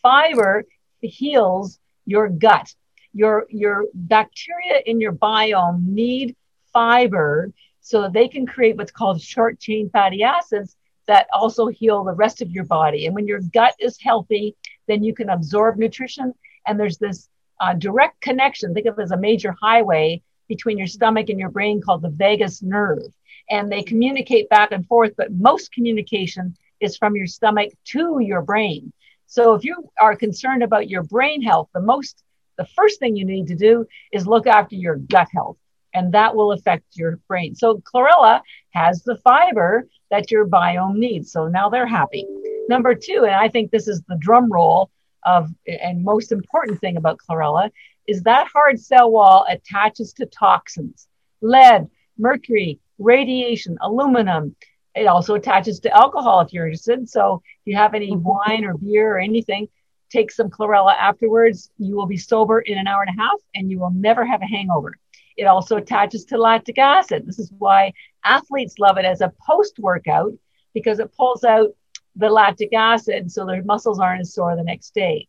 [0.03, 0.65] Fiber
[1.01, 2.71] heals your gut.
[3.11, 6.35] Your, your bacteria in your biome need
[6.71, 7.51] fiber
[7.81, 10.75] so they can create what's called short chain fatty acids
[11.07, 13.05] that also heal the rest of your body.
[13.05, 14.55] And when your gut is healthy,
[14.87, 16.33] then you can absorb nutrition.
[16.67, 20.87] And there's this uh, direct connection, think of it as a major highway between your
[20.87, 23.11] stomach and your brain called the vagus nerve.
[23.49, 28.41] And they communicate back and forth, but most communication is from your stomach to your
[28.41, 28.93] brain.
[29.25, 32.23] So if you are concerned about your brain health, the most,
[32.57, 35.57] the first thing you need to do is look after your gut health,
[35.93, 37.55] and that will affect your brain.
[37.55, 41.31] So chlorella has the fiber that your biome needs.
[41.31, 42.25] So now they're happy.
[42.67, 44.89] Number two, and I think this is the drum roll
[45.25, 47.69] of, and most important thing about chlorella,
[48.07, 51.07] is that hard cell wall attaches to toxins,
[51.41, 51.87] lead,
[52.17, 54.55] mercury, radiation, aluminum,
[54.95, 57.07] it also attaches to alcohol if you're interested.
[57.09, 58.27] So if you have any mm-hmm.
[58.27, 59.67] wine or beer or anything,
[60.09, 61.71] take some chlorella afterwards.
[61.77, 64.41] You will be sober in an hour and a half and you will never have
[64.41, 64.97] a hangover.
[65.39, 67.25] It also attaches to lactic acid.
[67.25, 67.93] This is why
[68.25, 70.33] athletes love it as a post workout
[70.73, 71.69] because it pulls out
[72.17, 75.27] the lactic acid so their muscles aren't as sore the next day.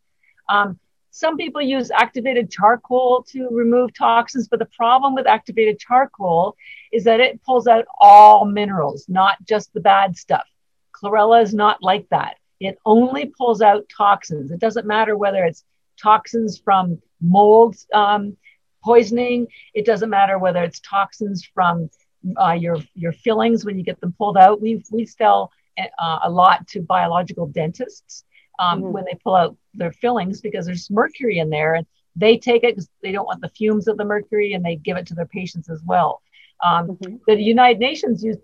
[0.48, 0.80] Um,
[1.12, 6.56] some people use activated charcoal to remove toxins, but the problem with activated charcoal
[6.92, 10.46] is that it pulls out all minerals, not just the bad stuff.
[10.92, 12.36] Chlorella is not like that.
[12.58, 14.50] It only pulls out toxins.
[14.50, 15.64] It doesn't matter whether it's
[16.00, 18.36] toxins from mold um,
[18.83, 19.47] poisoning.
[19.74, 21.91] It doesn't matter whether it's toxins from
[22.37, 24.61] uh, your your fillings when you get them pulled out.
[24.61, 28.24] We we sell uh, a lot to biological dentists
[28.59, 28.93] um, mm-hmm.
[28.93, 32.74] when they pull out their fillings because there's mercury in there and they take it
[32.74, 35.26] because they don't want the fumes of the mercury and they give it to their
[35.26, 36.22] patients as well.
[36.62, 37.16] Um, mm-hmm.
[37.26, 38.41] The United Nations used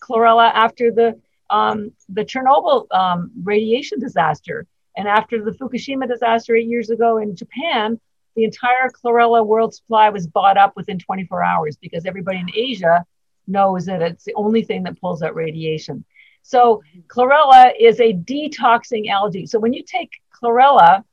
[0.00, 1.20] chlorella after the
[1.50, 4.66] um, the Chernobyl um, radiation disaster
[4.96, 8.00] and after the Fukushima disaster eight years ago in Japan.
[8.34, 13.04] The entire chlorella world supply was bought up within 24 hours because everybody in Asia
[13.46, 16.04] knows that it's the only thing that pulls out radiation.
[16.42, 19.46] So chlorella is a detoxing algae.
[19.46, 21.04] So when you take chlorella,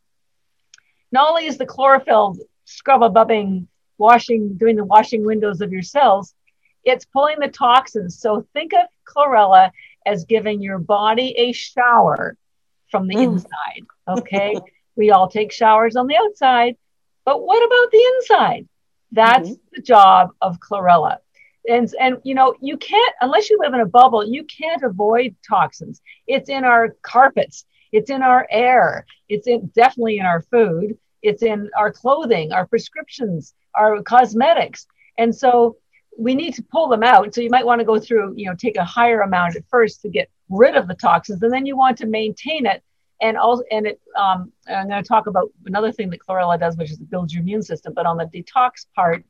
[1.11, 3.67] not only is the chlorophyll scrub a bubbing,
[3.97, 6.34] washing, doing the washing windows of your cells,
[6.84, 8.20] it's pulling the toxins.
[8.20, 9.72] So think of chlorella
[10.05, 12.38] as giving your body a shower
[12.89, 13.24] from the mm.
[13.24, 13.86] inside.
[14.07, 14.55] Okay.
[14.95, 16.76] we all take showers on the outside,
[17.30, 18.67] but what about the inside?
[19.11, 19.69] That's mm-hmm.
[19.73, 21.17] the job of chlorella.
[21.69, 25.36] and and you know you can't unless you live in a bubble you can't avoid
[25.47, 26.01] toxins.
[26.25, 27.65] It's in our carpets.
[27.91, 29.05] It's in our air.
[29.27, 30.97] It's in definitely in our food.
[31.21, 34.88] It's in our clothing our prescriptions our cosmetics.
[35.19, 35.77] And so
[36.17, 37.36] we need to pull them out.
[37.36, 40.01] So you might want to go through you know take a higher amount at first
[40.01, 41.43] to get rid of the toxins.
[41.43, 42.82] And then you want to maintain it
[43.22, 46.78] and also and it um, i'm going to talk about another thing that chlorella does
[46.78, 49.24] which is it builds your immune system but on the detox part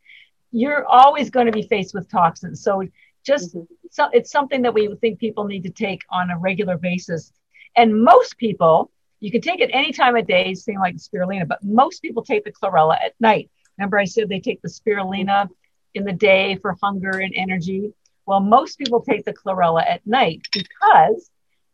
[0.51, 2.63] you're always going to be faced with toxins.
[2.63, 2.83] So
[3.25, 3.73] just mm-hmm.
[3.91, 7.31] so it's something that we think people need to take on a regular basis.
[7.75, 11.63] And most people, you can take it any time of day, same like spirulina, but
[11.63, 13.49] most people take the chlorella at night.
[13.77, 15.49] Remember, I said they take the spirulina
[15.93, 17.93] in the day for hunger and energy.
[18.25, 21.29] Well, most people take the chlorella at night because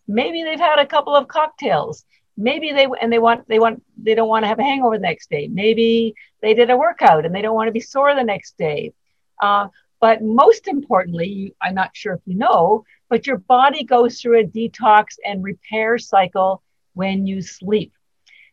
[0.07, 2.05] maybe they've had a couple of cocktails.
[2.37, 5.01] Maybe they and they want they want they don't want to have a hangover the
[5.01, 5.47] next day.
[5.47, 8.93] Maybe they did a workout and they don't want to be sore the next day.
[9.41, 9.67] Uh,
[10.01, 14.39] but most importantly you, i'm not sure if you know but your body goes through
[14.39, 16.61] a detox and repair cycle
[16.93, 17.93] when you sleep.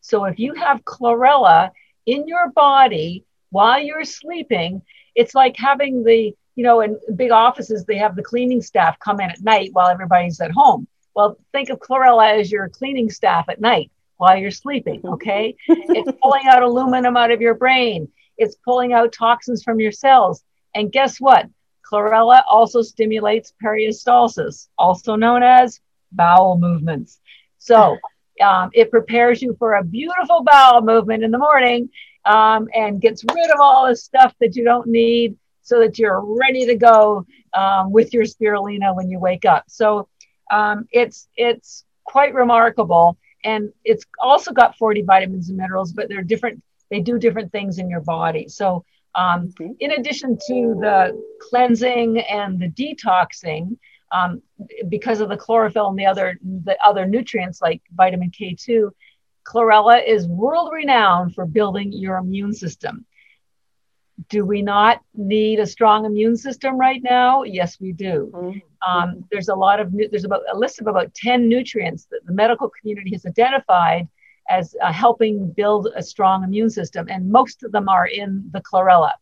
[0.01, 1.71] So if you have chlorella
[2.07, 4.83] in your body while you're sleeping
[5.15, 9.21] it's like having the you know in big offices they have the cleaning staff come
[9.21, 13.47] in at night while everybody's at home well, think of chlorella as your cleaning staff
[13.49, 15.57] at night while you're sleeping, okay?
[15.69, 18.09] it's pulling out aluminum out of your brain,
[18.39, 20.43] it's pulling out toxins from your cells.
[20.75, 21.49] And guess what?
[21.91, 27.21] Chlorella also stimulates peristalsis, also known as bowel movements.
[27.59, 27.99] So
[28.43, 31.91] um, it prepares you for a beautiful bowel movement in the morning
[32.25, 36.21] um, and gets rid of all the stuff that you don't need so that you're
[36.21, 39.65] ready to go um, with your spirulina when you wake up.
[39.69, 40.09] So
[40.53, 46.23] um, it's it's quite remarkable, and it's also got 40 vitamins and minerals, but they're
[46.23, 46.63] different.
[46.91, 48.49] They do different things in your body.
[48.49, 48.85] So,
[49.15, 49.73] um, mm-hmm.
[49.81, 53.79] in addition to the cleansing and the detoxing,
[54.13, 54.43] um,
[54.91, 58.91] because of the chlorophyll and the other the other nutrients like vitamin K2,
[59.45, 63.07] chlorella is world renowned for building your immune system
[64.29, 67.43] do we not need a strong immune system right now?
[67.43, 68.31] Yes, we do.
[68.35, 68.59] Mm-hmm.
[68.91, 72.33] Um, there's a lot of there's about a list of about 10 nutrients that the
[72.33, 74.09] medical community has identified
[74.49, 78.61] as uh, helping build a strong immune system, and most of them are in the
[78.61, 79.13] chlorella.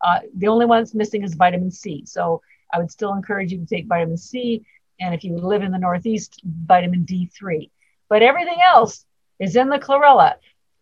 [0.00, 2.04] Uh, the only one that's missing is vitamin C.
[2.06, 2.40] So
[2.72, 4.64] I would still encourage you to take vitamin C,
[4.98, 7.70] and if you live in the Northeast, vitamin D3.
[8.08, 9.04] But everything else
[9.38, 10.34] is in the chlorella.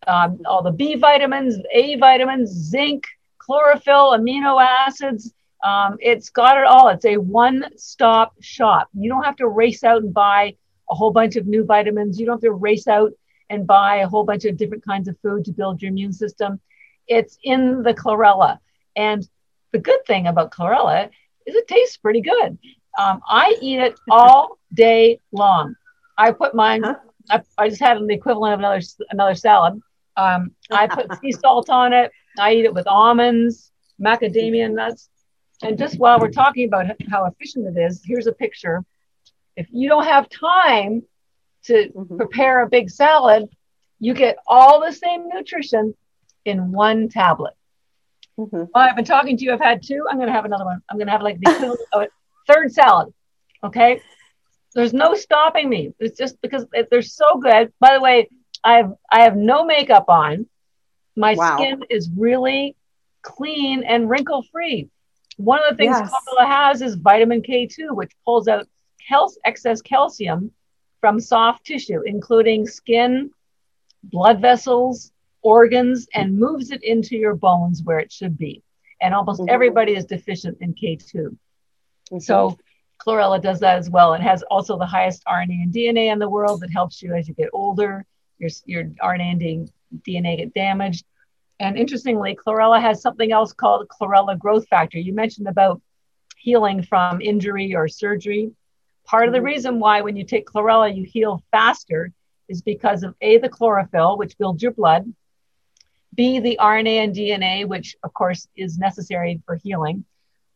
[0.07, 3.05] Um, all the B vitamins, A vitamins, zinc,
[3.49, 5.33] chlorophyll, amino acids.
[5.63, 6.89] Um, it's got it all.
[6.89, 8.89] It's a one stop shop.
[8.93, 10.55] You don't have to race out and buy
[10.91, 12.19] a whole bunch of new vitamins.
[12.19, 13.11] You don't have to race out
[13.49, 16.61] and buy a whole bunch of different kinds of food to build your immune system.
[17.07, 18.59] It's in the chlorella.
[18.95, 19.27] And
[19.71, 21.09] the good thing about chlorella
[21.47, 22.55] is it tastes pretty good.
[22.99, 25.73] Um, I eat it all day long.
[26.19, 26.97] I put mine, huh?
[27.31, 29.81] I, I, just had the equivalent of another another salad.
[30.17, 32.11] Um, I put sea salt on it.
[32.37, 33.71] I eat it with almonds,
[34.01, 35.09] macadamia nuts.
[35.61, 38.85] And just while we're talking about how efficient it is, here's a picture.
[39.55, 41.03] If you don't have time
[41.65, 42.17] to mm-hmm.
[42.17, 43.49] prepare a big salad,
[43.99, 45.93] you get all the same nutrition
[46.45, 47.53] in one tablet.
[48.37, 48.57] Mm-hmm.
[48.57, 49.51] Well, I've been talking to you.
[49.51, 50.05] I've had two.
[50.09, 50.81] I'm going to have another one.
[50.89, 52.09] I'm going to have like the
[52.47, 53.13] third salad.
[53.63, 54.01] Okay.
[54.73, 55.93] There's no stopping me.
[55.99, 57.73] It's just because they're so good.
[57.79, 58.29] By the way,
[58.63, 60.47] I have I have no makeup on.
[61.15, 61.57] My wow.
[61.57, 62.75] skin is really
[63.21, 64.89] clean and wrinkle free.
[65.37, 66.13] One of the things yes.
[66.39, 68.67] has is vitamin K2, which pulls out
[69.07, 70.51] cal- excess calcium
[70.99, 73.31] from soft tissue, including skin,
[74.03, 78.63] blood vessels, organs, and moves it into your bones where it should be.
[79.01, 79.49] And almost mm-hmm.
[79.49, 81.13] everybody is deficient in K2.
[81.13, 82.19] Mm-hmm.
[82.19, 82.57] So
[82.99, 84.13] chlorella does that as well.
[84.13, 87.27] It has also the highest RNA and DNA in the world that helps you as
[87.27, 88.05] you get older.
[88.39, 89.41] Your, your RNA and
[89.97, 91.05] DNA get damaged.
[91.59, 94.97] And interestingly, chlorella has something else called chlorella growth factor.
[94.97, 95.81] You mentioned about
[96.37, 98.51] healing from injury or surgery.
[99.05, 99.45] Part of the mm-hmm.
[99.45, 102.11] reason why when you take chlorella you heal faster
[102.47, 105.13] is because of A, the chlorophyll, which builds your blood,
[106.15, 110.05] B, the RNA and DNA, which of course is necessary for healing.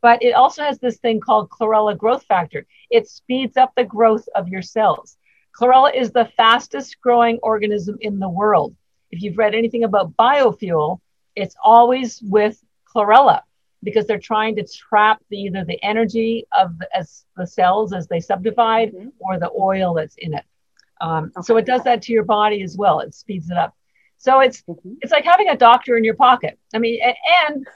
[0.02, 2.66] But it also has this thing called chlorella growth factor.
[2.90, 5.18] It speeds up the growth of your cells.
[5.58, 8.76] Chlorella is the fastest growing organism in the world
[9.14, 11.00] if you've read anything about biofuel,
[11.36, 12.56] it's always with
[12.90, 13.42] chlorella
[13.84, 18.08] because they're trying to trap the, either the energy of the, as the cells as
[18.08, 19.10] they subdivide mm-hmm.
[19.20, 20.46] or the oil that's in it.
[21.00, 21.46] Um, okay.
[21.46, 23.02] So it does that to your body as well.
[23.02, 23.76] It speeds it up.
[24.18, 24.94] So it's mm-hmm.
[25.02, 26.58] it's like having a doctor in your pocket.
[26.74, 27.68] I mean, and, and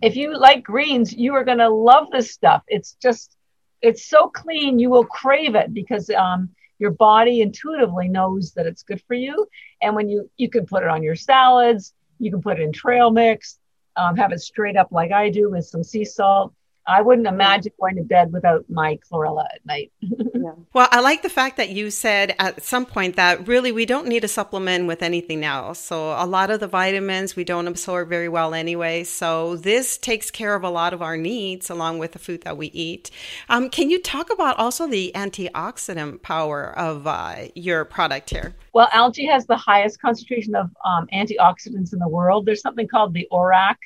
[0.00, 2.62] if you like greens, you are going to love this stuff.
[2.66, 3.36] It's just,
[3.82, 8.82] it's so clean, you will crave it because um, your body intuitively knows that it's
[8.82, 9.46] good for you.
[9.82, 12.72] And when you, you can put it on your salads, you can put it in
[12.72, 13.58] trail mix,
[13.96, 16.52] um, have it straight up like I do with some sea salt.
[16.86, 19.92] I wouldn't imagine going to bed without my chlorella at night.
[20.00, 20.52] yeah.
[20.72, 24.06] Well, I like the fact that you said at some point that really we don't
[24.06, 25.80] need to supplement with anything else.
[25.80, 29.02] So a lot of the vitamins we don't absorb very well anyway.
[29.04, 32.56] So this takes care of a lot of our needs along with the food that
[32.56, 33.10] we eat.
[33.48, 38.54] Um, can you talk about also the antioxidant power of uh, your product here?
[38.72, 42.46] Well, algae has the highest concentration of um, antioxidants in the world.
[42.46, 43.76] There's something called the ORAC.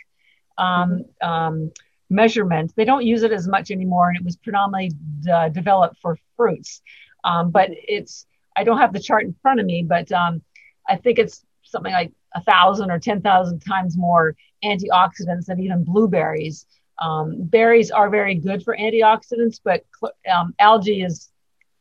[0.59, 1.73] Um, mm-hmm um,
[2.11, 2.73] measurement.
[2.77, 4.97] They don't use it as much anymore, and it was predominantly
[5.33, 6.83] uh, developed for fruits.
[7.25, 10.43] Um, but it's I don't have the chart in front of me, but um,
[10.89, 15.85] I think it's something like a thousand or ten thousand times more antioxidants than even
[15.85, 16.67] blueberries.
[16.99, 19.85] Um, berries are very good for antioxidants, but
[20.31, 21.31] um, algae is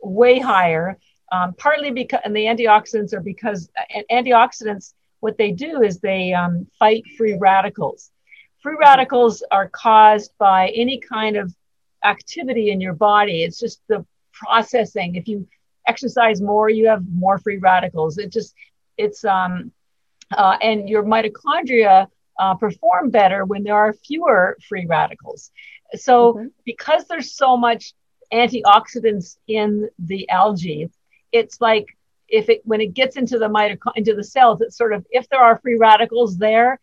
[0.01, 0.97] way higher.
[1.31, 6.33] Um, partly because and the antioxidants are because uh, antioxidants what they do is they
[6.33, 8.09] um, fight free radicals
[8.61, 11.53] Free radicals are caused by any kind of
[12.03, 13.43] activity in your body.
[13.43, 15.15] It's just the processing.
[15.15, 15.47] If you
[15.87, 18.17] exercise more, you have more free radicals.
[18.17, 18.53] It just,
[18.97, 19.71] it's, um,
[20.35, 22.07] uh, and your mitochondria
[22.39, 25.51] uh, perform better when there are fewer free radicals.
[25.95, 26.47] So, mm-hmm.
[26.65, 27.93] because there's so much
[28.31, 30.89] antioxidants in the algae,
[31.31, 31.87] it's like
[32.27, 35.27] if it when it gets into the mitochondria into the cells, it's sort of if
[35.29, 36.79] there are free radicals there,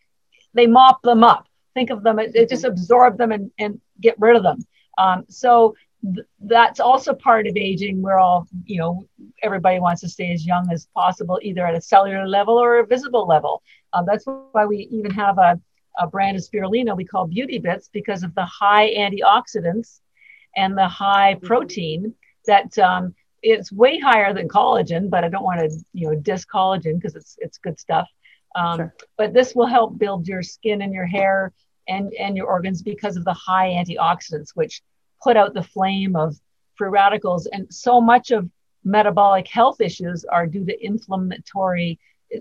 [0.53, 1.47] they mop them up
[1.77, 4.59] think of them, it, it just absorb them and, and get rid of them.
[4.97, 5.75] Um, so
[6.15, 8.01] th- that's also part of aging.
[8.01, 9.07] We're all, you know,
[9.43, 12.87] everybody wants to stay as young as possible, either at a cellular level or a
[12.95, 13.61] visible level.
[13.93, 14.25] Um, that's
[14.55, 15.59] why we even have a,
[15.99, 19.99] a brand of spirulina we call Beauty Bits because of the high antioxidants
[20.55, 21.45] and the high mm-hmm.
[21.45, 22.13] protein
[22.47, 23.13] that um,
[23.43, 27.15] it's way higher than collagen, but I don't want to, you know, diss collagen because
[27.15, 28.07] it's it's good stuff.
[28.55, 28.95] Um, sure.
[29.19, 31.53] But this will help build your skin and your hair
[31.87, 34.81] and, and your organs because of the high antioxidants, which
[35.21, 36.35] put out the flame of
[36.75, 37.47] free radicals.
[37.47, 38.49] And so much of
[38.83, 41.99] metabolic health issues are due to inflammatory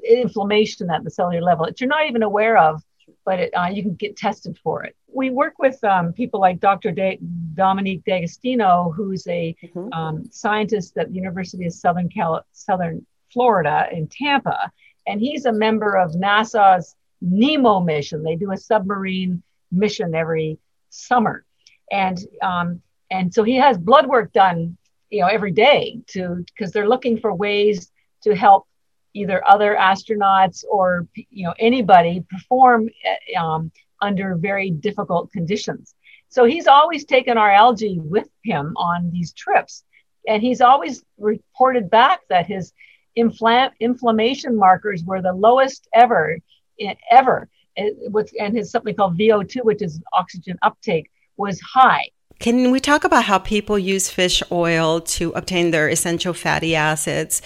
[0.08, 2.82] inflammation at the cellular level that you're not even aware of,
[3.24, 4.96] but it, uh, you can get tested for it.
[5.12, 6.90] We work with um, people like Dr.
[6.90, 7.18] De-
[7.54, 9.92] Dominic D'Agostino, who's a mm-hmm.
[9.92, 14.70] um, scientist at the University of Southern Cal- Southern Florida in Tampa,
[15.06, 18.22] and he's a member of NASA's NEEMO mission.
[18.22, 20.58] They do a submarine mission every
[20.90, 21.44] summer,
[21.90, 24.76] and um, and so he has blood work done,
[25.10, 27.90] you know, every day to because they're looking for ways
[28.22, 28.66] to help
[29.14, 35.94] either other astronauts or you know anybody perform eh, um, under very difficult conditions.
[36.28, 39.84] So he's always taken our algae with him on these trips,
[40.28, 42.72] and he's always reported back that his
[43.16, 46.38] infl- inflammation markers were the lowest ever
[47.10, 47.48] ever.
[48.08, 52.08] With, and his something called VO2, which is oxygen uptake, was high.
[52.38, 57.42] Can we talk about how people use fish oil to obtain their essential fatty acids?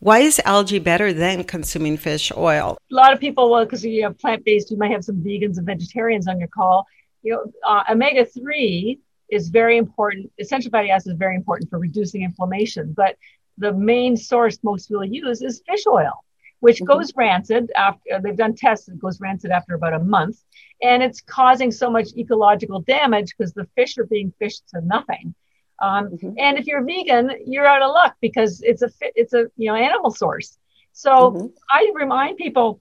[0.00, 2.76] Why is algae better than consuming fish oil?
[2.90, 5.58] A lot of people, well, because you have plant based, you might have some vegans
[5.58, 6.86] and vegetarians on your call.
[7.22, 8.98] You know, uh, omega 3
[9.30, 10.32] is very important.
[10.38, 13.16] Essential fatty acids is very important for reducing inflammation, but
[13.58, 16.24] the main source most people use is fish oil
[16.62, 16.92] which mm-hmm.
[16.92, 20.38] goes rancid after they've done tests it goes rancid after about a month
[20.80, 25.34] and it's causing so much ecological damage because the fish are being fished to nothing
[25.80, 26.30] um, mm-hmm.
[26.38, 29.74] and if you're vegan you're out of luck because it's a it's a you know
[29.74, 30.56] animal source
[30.92, 31.46] so mm-hmm.
[31.70, 32.80] i remind people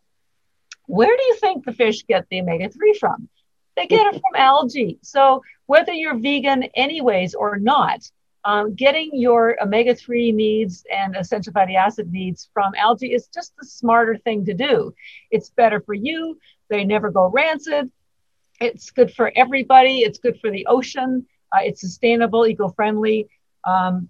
[0.85, 3.27] where do you think the fish get the omega-3 from
[3.75, 7.99] they get it from algae so whether you're vegan anyways or not
[8.43, 13.53] um, getting your omega 3 needs and essential fatty acid needs from algae is just
[13.59, 14.93] the smarter thing to do.
[15.29, 16.39] It's better for you,
[16.69, 17.91] they never go rancid.
[18.59, 23.27] It's good for everybody, it's good for the ocean, uh, it's sustainable, eco friendly.
[23.63, 24.09] Um,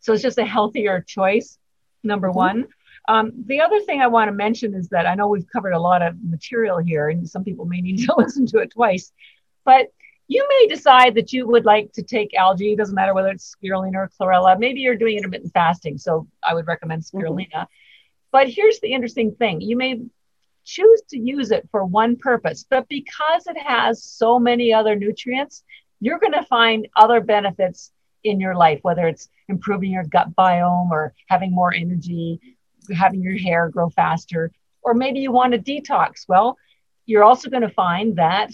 [0.00, 1.58] so it's just a healthier choice,
[2.02, 2.38] number mm-hmm.
[2.38, 2.68] one.
[3.08, 5.80] Um, the other thing I want to mention is that I know we've covered a
[5.80, 9.12] lot of material here, and some people may need to listen to it twice,
[9.64, 9.92] but
[10.34, 12.72] you may decide that you would like to take algae.
[12.72, 14.52] It doesn't matter whether it's spirulina or chlorella.
[14.64, 16.10] Maybe you're doing intermittent fasting, so
[16.48, 17.18] I would recommend mm-hmm.
[17.18, 17.60] spirulina.
[17.62, 18.30] Mm-hmm.
[18.36, 19.92] But here's the interesting thing you may
[20.64, 25.64] choose to use it for one purpose, but because it has so many other nutrients,
[26.04, 27.90] you're going to find other benefits
[28.22, 32.40] in your life, whether it's improving your gut biome or having more energy,
[33.04, 34.42] having your hair grow faster,
[34.82, 36.12] or maybe you want to detox.
[36.28, 36.56] Well,
[37.04, 38.50] you're also going to find that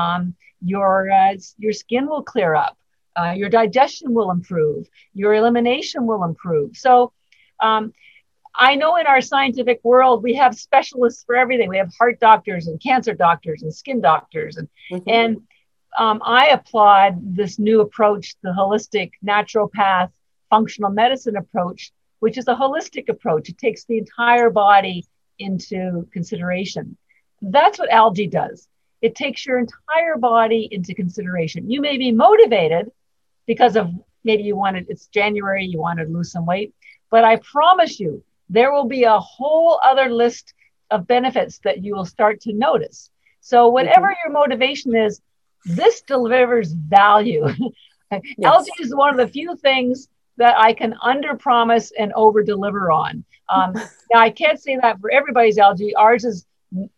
[0.00, 0.22] Um,
[0.62, 2.76] your uh, your skin will clear up.
[3.16, 4.88] Uh, your digestion will improve.
[5.14, 6.76] Your elimination will improve.
[6.76, 7.12] So,
[7.60, 7.92] um,
[8.54, 11.68] I know in our scientific world we have specialists for everything.
[11.68, 15.08] We have heart doctors and cancer doctors and skin doctors, and mm-hmm.
[15.08, 15.42] and
[15.98, 20.10] um, I applaud this new approach, the holistic naturopath
[20.50, 23.48] functional medicine approach, which is a holistic approach.
[23.48, 25.06] It takes the entire body
[25.38, 26.96] into consideration.
[27.40, 28.68] That's what algae does.
[29.02, 31.70] It takes your entire body into consideration.
[31.70, 32.90] You may be motivated
[33.46, 33.90] because of
[34.24, 36.74] maybe you wanted, it's January, you want to lose some weight,
[37.10, 40.54] but I promise you, there will be a whole other list
[40.90, 43.10] of benefits that you will start to notice.
[43.40, 44.28] So, whatever mm-hmm.
[44.28, 45.20] your motivation is,
[45.64, 47.46] this delivers value.
[48.10, 48.22] yes.
[48.42, 52.90] Algae is one of the few things that I can under promise and over deliver
[52.90, 53.24] on.
[53.48, 53.72] Um,
[54.12, 55.94] now, I can't say that for everybody's algae.
[55.94, 56.46] Ours is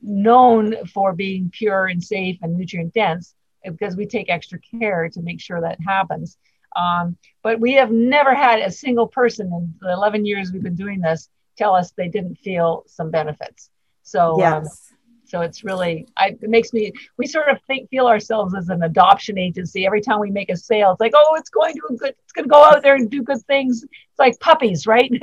[0.01, 5.23] known for being pure and safe and nutrient dense because we take extra care to
[5.23, 6.37] make sure that happens.
[6.75, 10.75] Um, but we have never had a single person in the 11 years we've been
[10.75, 13.71] doing this tell us they didn't feel some benefits.
[14.03, 14.65] So, um, yes.
[14.65, 18.69] um, so it's really, I, it makes me, we sort of think, feel ourselves as
[18.69, 19.87] an adoption agency.
[19.87, 22.45] Every time we make a sale, it's like, oh, it's going to good, it's going
[22.45, 23.83] to go out there and do good things.
[23.83, 25.11] It's like puppies, right?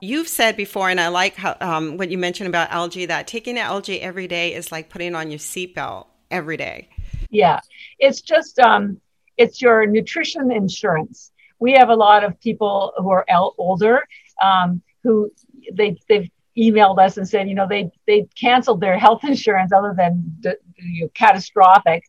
[0.00, 3.58] You've said before, and I like how, um, what you mentioned about algae, that taking
[3.58, 6.88] algae every day is like putting on your seatbelt every day.
[7.30, 7.60] Yeah.
[7.98, 9.00] It's just, um,
[9.36, 11.32] it's your nutrition insurance.
[11.58, 14.02] We have a lot of people who are older,
[14.42, 15.30] um, who
[15.72, 19.94] they, they've emailed us and said, you know, they they canceled their health insurance other
[19.96, 20.36] than
[20.76, 22.04] you know, catastrophic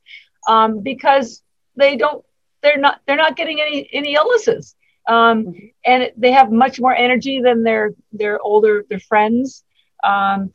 [0.47, 1.43] um, because
[1.75, 2.25] they don't
[2.61, 4.75] they're not they're not getting any any illnesses
[5.09, 5.65] um, mm-hmm.
[5.85, 9.63] and they have much more energy than their their older their friends.
[10.03, 10.53] Um,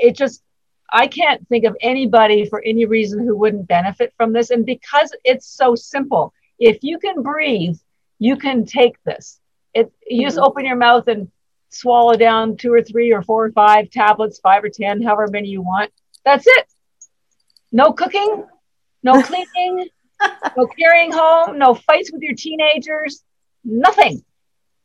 [0.00, 0.42] it just
[0.92, 4.50] I can't think of anybody for any reason who wouldn't benefit from this.
[4.50, 7.76] And because it's so simple, if you can breathe,
[8.18, 9.40] you can take this.
[9.72, 10.26] It you mm-hmm.
[10.26, 11.30] just open your mouth and
[11.70, 15.48] swallow down two or three or four or five tablets, five or 10, however many
[15.48, 15.90] you want.
[16.24, 16.66] That's it.
[17.70, 18.44] No cooking,
[19.02, 19.88] no cleaning,
[20.56, 23.22] no carrying home, no fights with your teenagers,
[23.64, 24.24] nothing.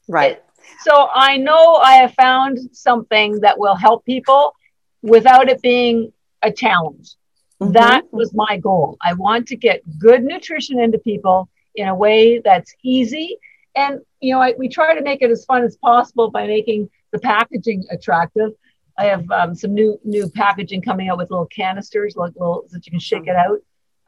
[0.07, 0.41] Right.
[0.82, 4.53] So I know I have found something that will help people
[5.01, 6.11] without it being
[6.41, 7.15] a challenge.
[7.61, 7.73] Mm-hmm.
[7.73, 8.97] That was my goal.
[9.01, 13.38] I want to get good nutrition into people in a way that's easy
[13.78, 16.89] and you know, I, we try to make it as fun as possible by making
[17.11, 18.51] the packaging attractive.
[18.97, 22.86] I have um, some new new packaging coming out with little canisters, like little that
[22.86, 23.59] you can shake it out.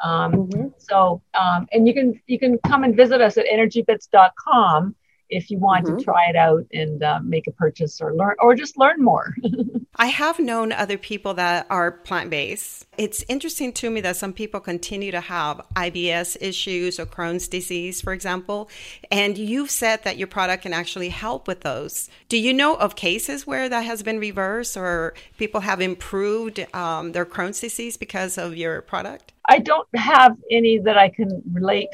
[0.02, 0.68] Um, mm-hmm.
[0.78, 4.96] So, um, and you can you can come and visit us at energybits.com
[5.30, 5.98] if you want mm-hmm.
[5.98, 9.34] to try it out and uh, make a purchase or learn or just learn more.
[9.96, 12.88] I have known other people that are plant based.
[12.98, 18.02] It's interesting to me that some people continue to have IBS issues or Crohn's disease,
[18.02, 18.70] for example.
[19.12, 22.10] And you've said that your product can actually help with those.
[22.30, 27.12] Do you know of cases where that has been reversed or people have improved um,
[27.12, 29.34] their Crohn's disease because of your product?
[29.50, 31.90] I don't have any that I can relate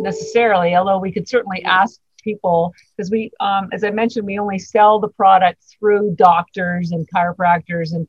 [0.00, 4.58] necessarily, although we could certainly ask people because we, um, as I mentioned, we only
[4.58, 8.06] sell the product through doctors and chiropractors and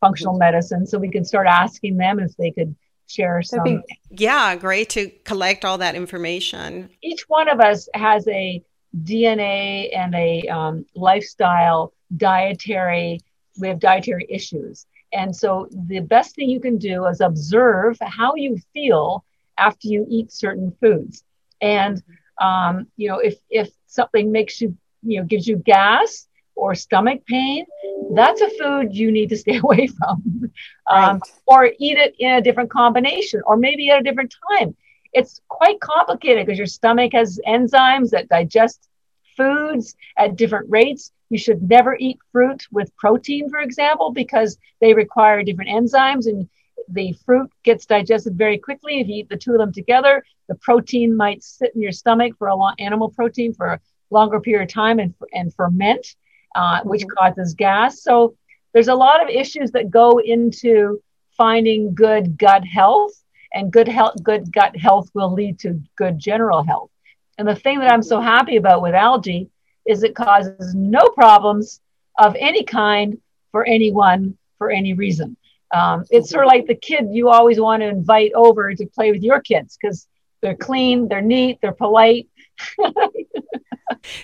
[0.00, 0.86] functional medicine.
[0.86, 2.74] So we can start asking them if they could
[3.06, 3.64] share some.
[3.64, 6.90] Be, yeah, great to collect all that information.
[7.02, 8.62] Each one of us has a
[9.00, 13.20] DNA and a um, lifestyle, dietary,
[13.58, 14.86] we have dietary issues.
[15.12, 19.24] And so the best thing you can do is observe how you feel
[19.58, 21.22] after you eat certain foods.
[21.60, 22.02] And
[22.40, 27.24] um, you know, if if something makes you, you know, gives you gas or stomach
[27.26, 27.66] pain,
[28.14, 30.50] that's a food you need to stay away from.
[30.90, 31.20] Um, right.
[31.46, 34.76] Or eat it in a different combination, or maybe at a different time.
[35.12, 38.88] It's quite complicated because your stomach has enzymes that digest
[39.36, 41.12] foods at different rates.
[41.28, 46.48] You should never eat fruit with protein, for example, because they require different enzymes and
[46.92, 49.00] the fruit gets digested very quickly.
[49.00, 52.36] If you eat the two of them together, the protein might sit in your stomach
[52.38, 53.80] for a long animal protein for a
[54.10, 56.06] longer period of time and, and ferment,
[56.54, 57.26] uh, which mm-hmm.
[57.26, 58.02] causes gas.
[58.02, 58.36] So
[58.72, 61.02] there's a lot of issues that go into
[61.36, 63.12] finding good gut health,
[63.54, 66.90] and good health, good gut health will lead to good general health.
[67.38, 69.50] And the thing that I'm so happy about with algae
[69.86, 71.80] is it causes no problems
[72.18, 73.20] of any kind
[73.50, 75.36] for anyone for any reason.
[75.72, 79.10] Um, it's sort of like the kid you always want to invite over to play
[79.10, 80.06] with your kids because
[80.42, 82.28] they're clean, they're neat, they're polite.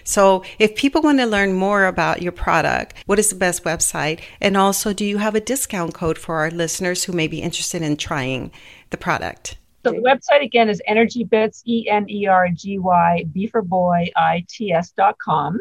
[0.05, 4.20] so, if people want to learn more about your product, what is the best website?
[4.40, 7.82] And also, do you have a discount code for our listeners who may be interested
[7.82, 8.51] in trying
[8.90, 9.57] the product?
[9.86, 14.11] So the website again is EnergyBits, E N E R G Y, B for boy,
[14.16, 15.59] I T S dot com.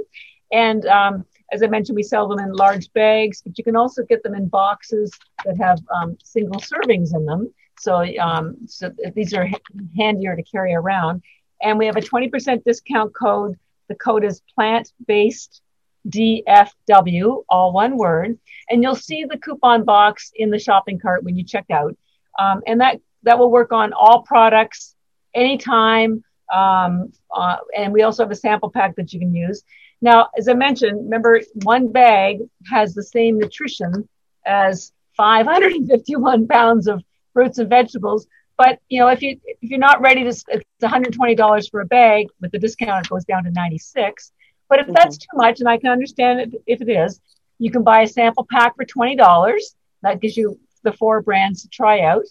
[0.51, 4.03] And um, as I mentioned, we sell them in large bags, but you can also
[4.03, 5.11] get them in boxes
[5.45, 7.53] that have um, single servings in them.
[7.79, 9.47] So, um, so these are
[9.95, 11.23] handier to carry around.
[11.61, 13.57] And we have a 20% discount code.
[13.87, 15.61] The code is plant based
[16.09, 18.37] DFW, all one word.
[18.69, 21.95] And you'll see the coupon box in the shopping cart when you check out.
[22.39, 24.95] Um, and that, that will work on all products
[25.33, 26.23] anytime.
[26.53, 29.63] Um, uh, and we also have a sample pack that you can use.
[30.01, 32.39] Now, as I mentioned, remember one bag
[32.69, 34.07] has the same nutrition
[34.45, 38.27] as 551 pounds of fruits and vegetables.
[38.57, 41.85] But you know, if you if you're not ready to, it's 120 dollars for a
[41.85, 42.27] bag.
[42.41, 44.31] With the discount, it goes down to 96.
[44.69, 44.93] But if mm-hmm.
[44.93, 47.19] that's too much, and I can understand it if it is,
[47.59, 49.75] you can buy a sample pack for twenty dollars.
[50.01, 52.25] That gives you the four brands to try out.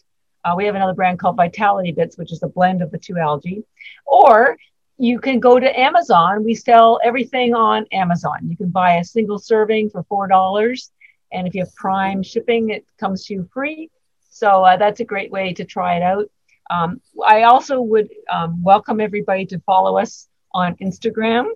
[0.44, 3.18] Uh, we have another brand called Vitality Bits, which is a blend of the two
[3.18, 3.64] algae.
[4.06, 4.56] Or
[4.98, 6.42] you can go to Amazon.
[6.44, 8.48] We sell everything on Amazon.
[8.48, 10.90] You can buy a single serving for four dollars,
[11.32, 13.90] and if you have Prime shipping, it comes to you free.
[14.30, 16.30] So uh, that's a great way to try it out.
[16.70, 21.50] Um, I also would um, welcome everybody to follow us on Instagram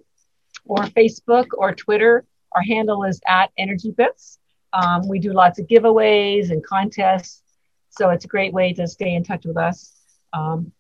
[0.64, 2.24] or Facebook or Twitter.
[2.53, 4.38] Our handle is at Energy Bits.
[4.72, 7.43] Um, we do lots of giveaways and contests,
[7.88, 9.93] so it's a great way to stay in touch with us.
[10.32, 10.72] Um,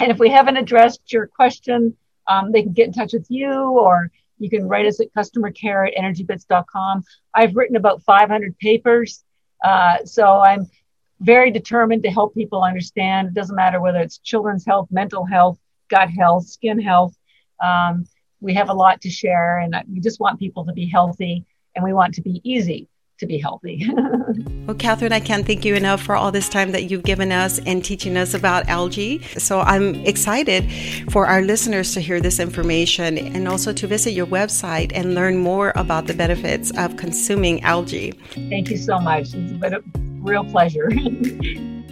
[0.00, 1.96] and if we haven't addressed your question,
[2.28, 5.50] um, they can get in touch with you or you can write us at customer
[5.50, 7.04] care at energybits.com.
[7.34, 9.24] I've written about 500 papers.
[9.62, 10.68] Uh, so I'm
[11.20, 13.28] very determined to help people understand.
[13.28, 15.58] It doesn't matter whether it's children's health, mental health,
[15.88, 17.16] gut health, skin health.
[17.62, 18.06] Um,
[18.40, 21.84] we have a lot to share, and we just want people to be healthy, and
[21.84, 22.88] we want to be easy
[23.18, 23.86] to be healthy.
[24.66, 27.58] well, Catherine, I can't thank you enough for all this time that you've given us
[27.60, 29.22] and teaching us about algae.
[29.38, 30.70] So I'm excited
[31.10, 35.38] for our listeners to hear this information and also to visit your website and learn
[35.38, 38.12] more about the benefits of consuming algae.
[38.48, 39.34] Thank you so much.
[39.34, 39.80] It's been a
[40.20, 40.90] real pleasure.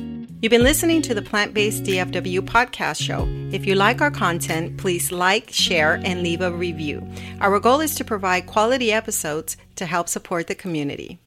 [0.43, 3.29] You've been listening to the Plant Based DFW podcast show.
[3.53, 7.07] If you like our content, please like, share, and leave a review.
[7.41, 11.21] Our goal is to provide quality episodes to help support the community.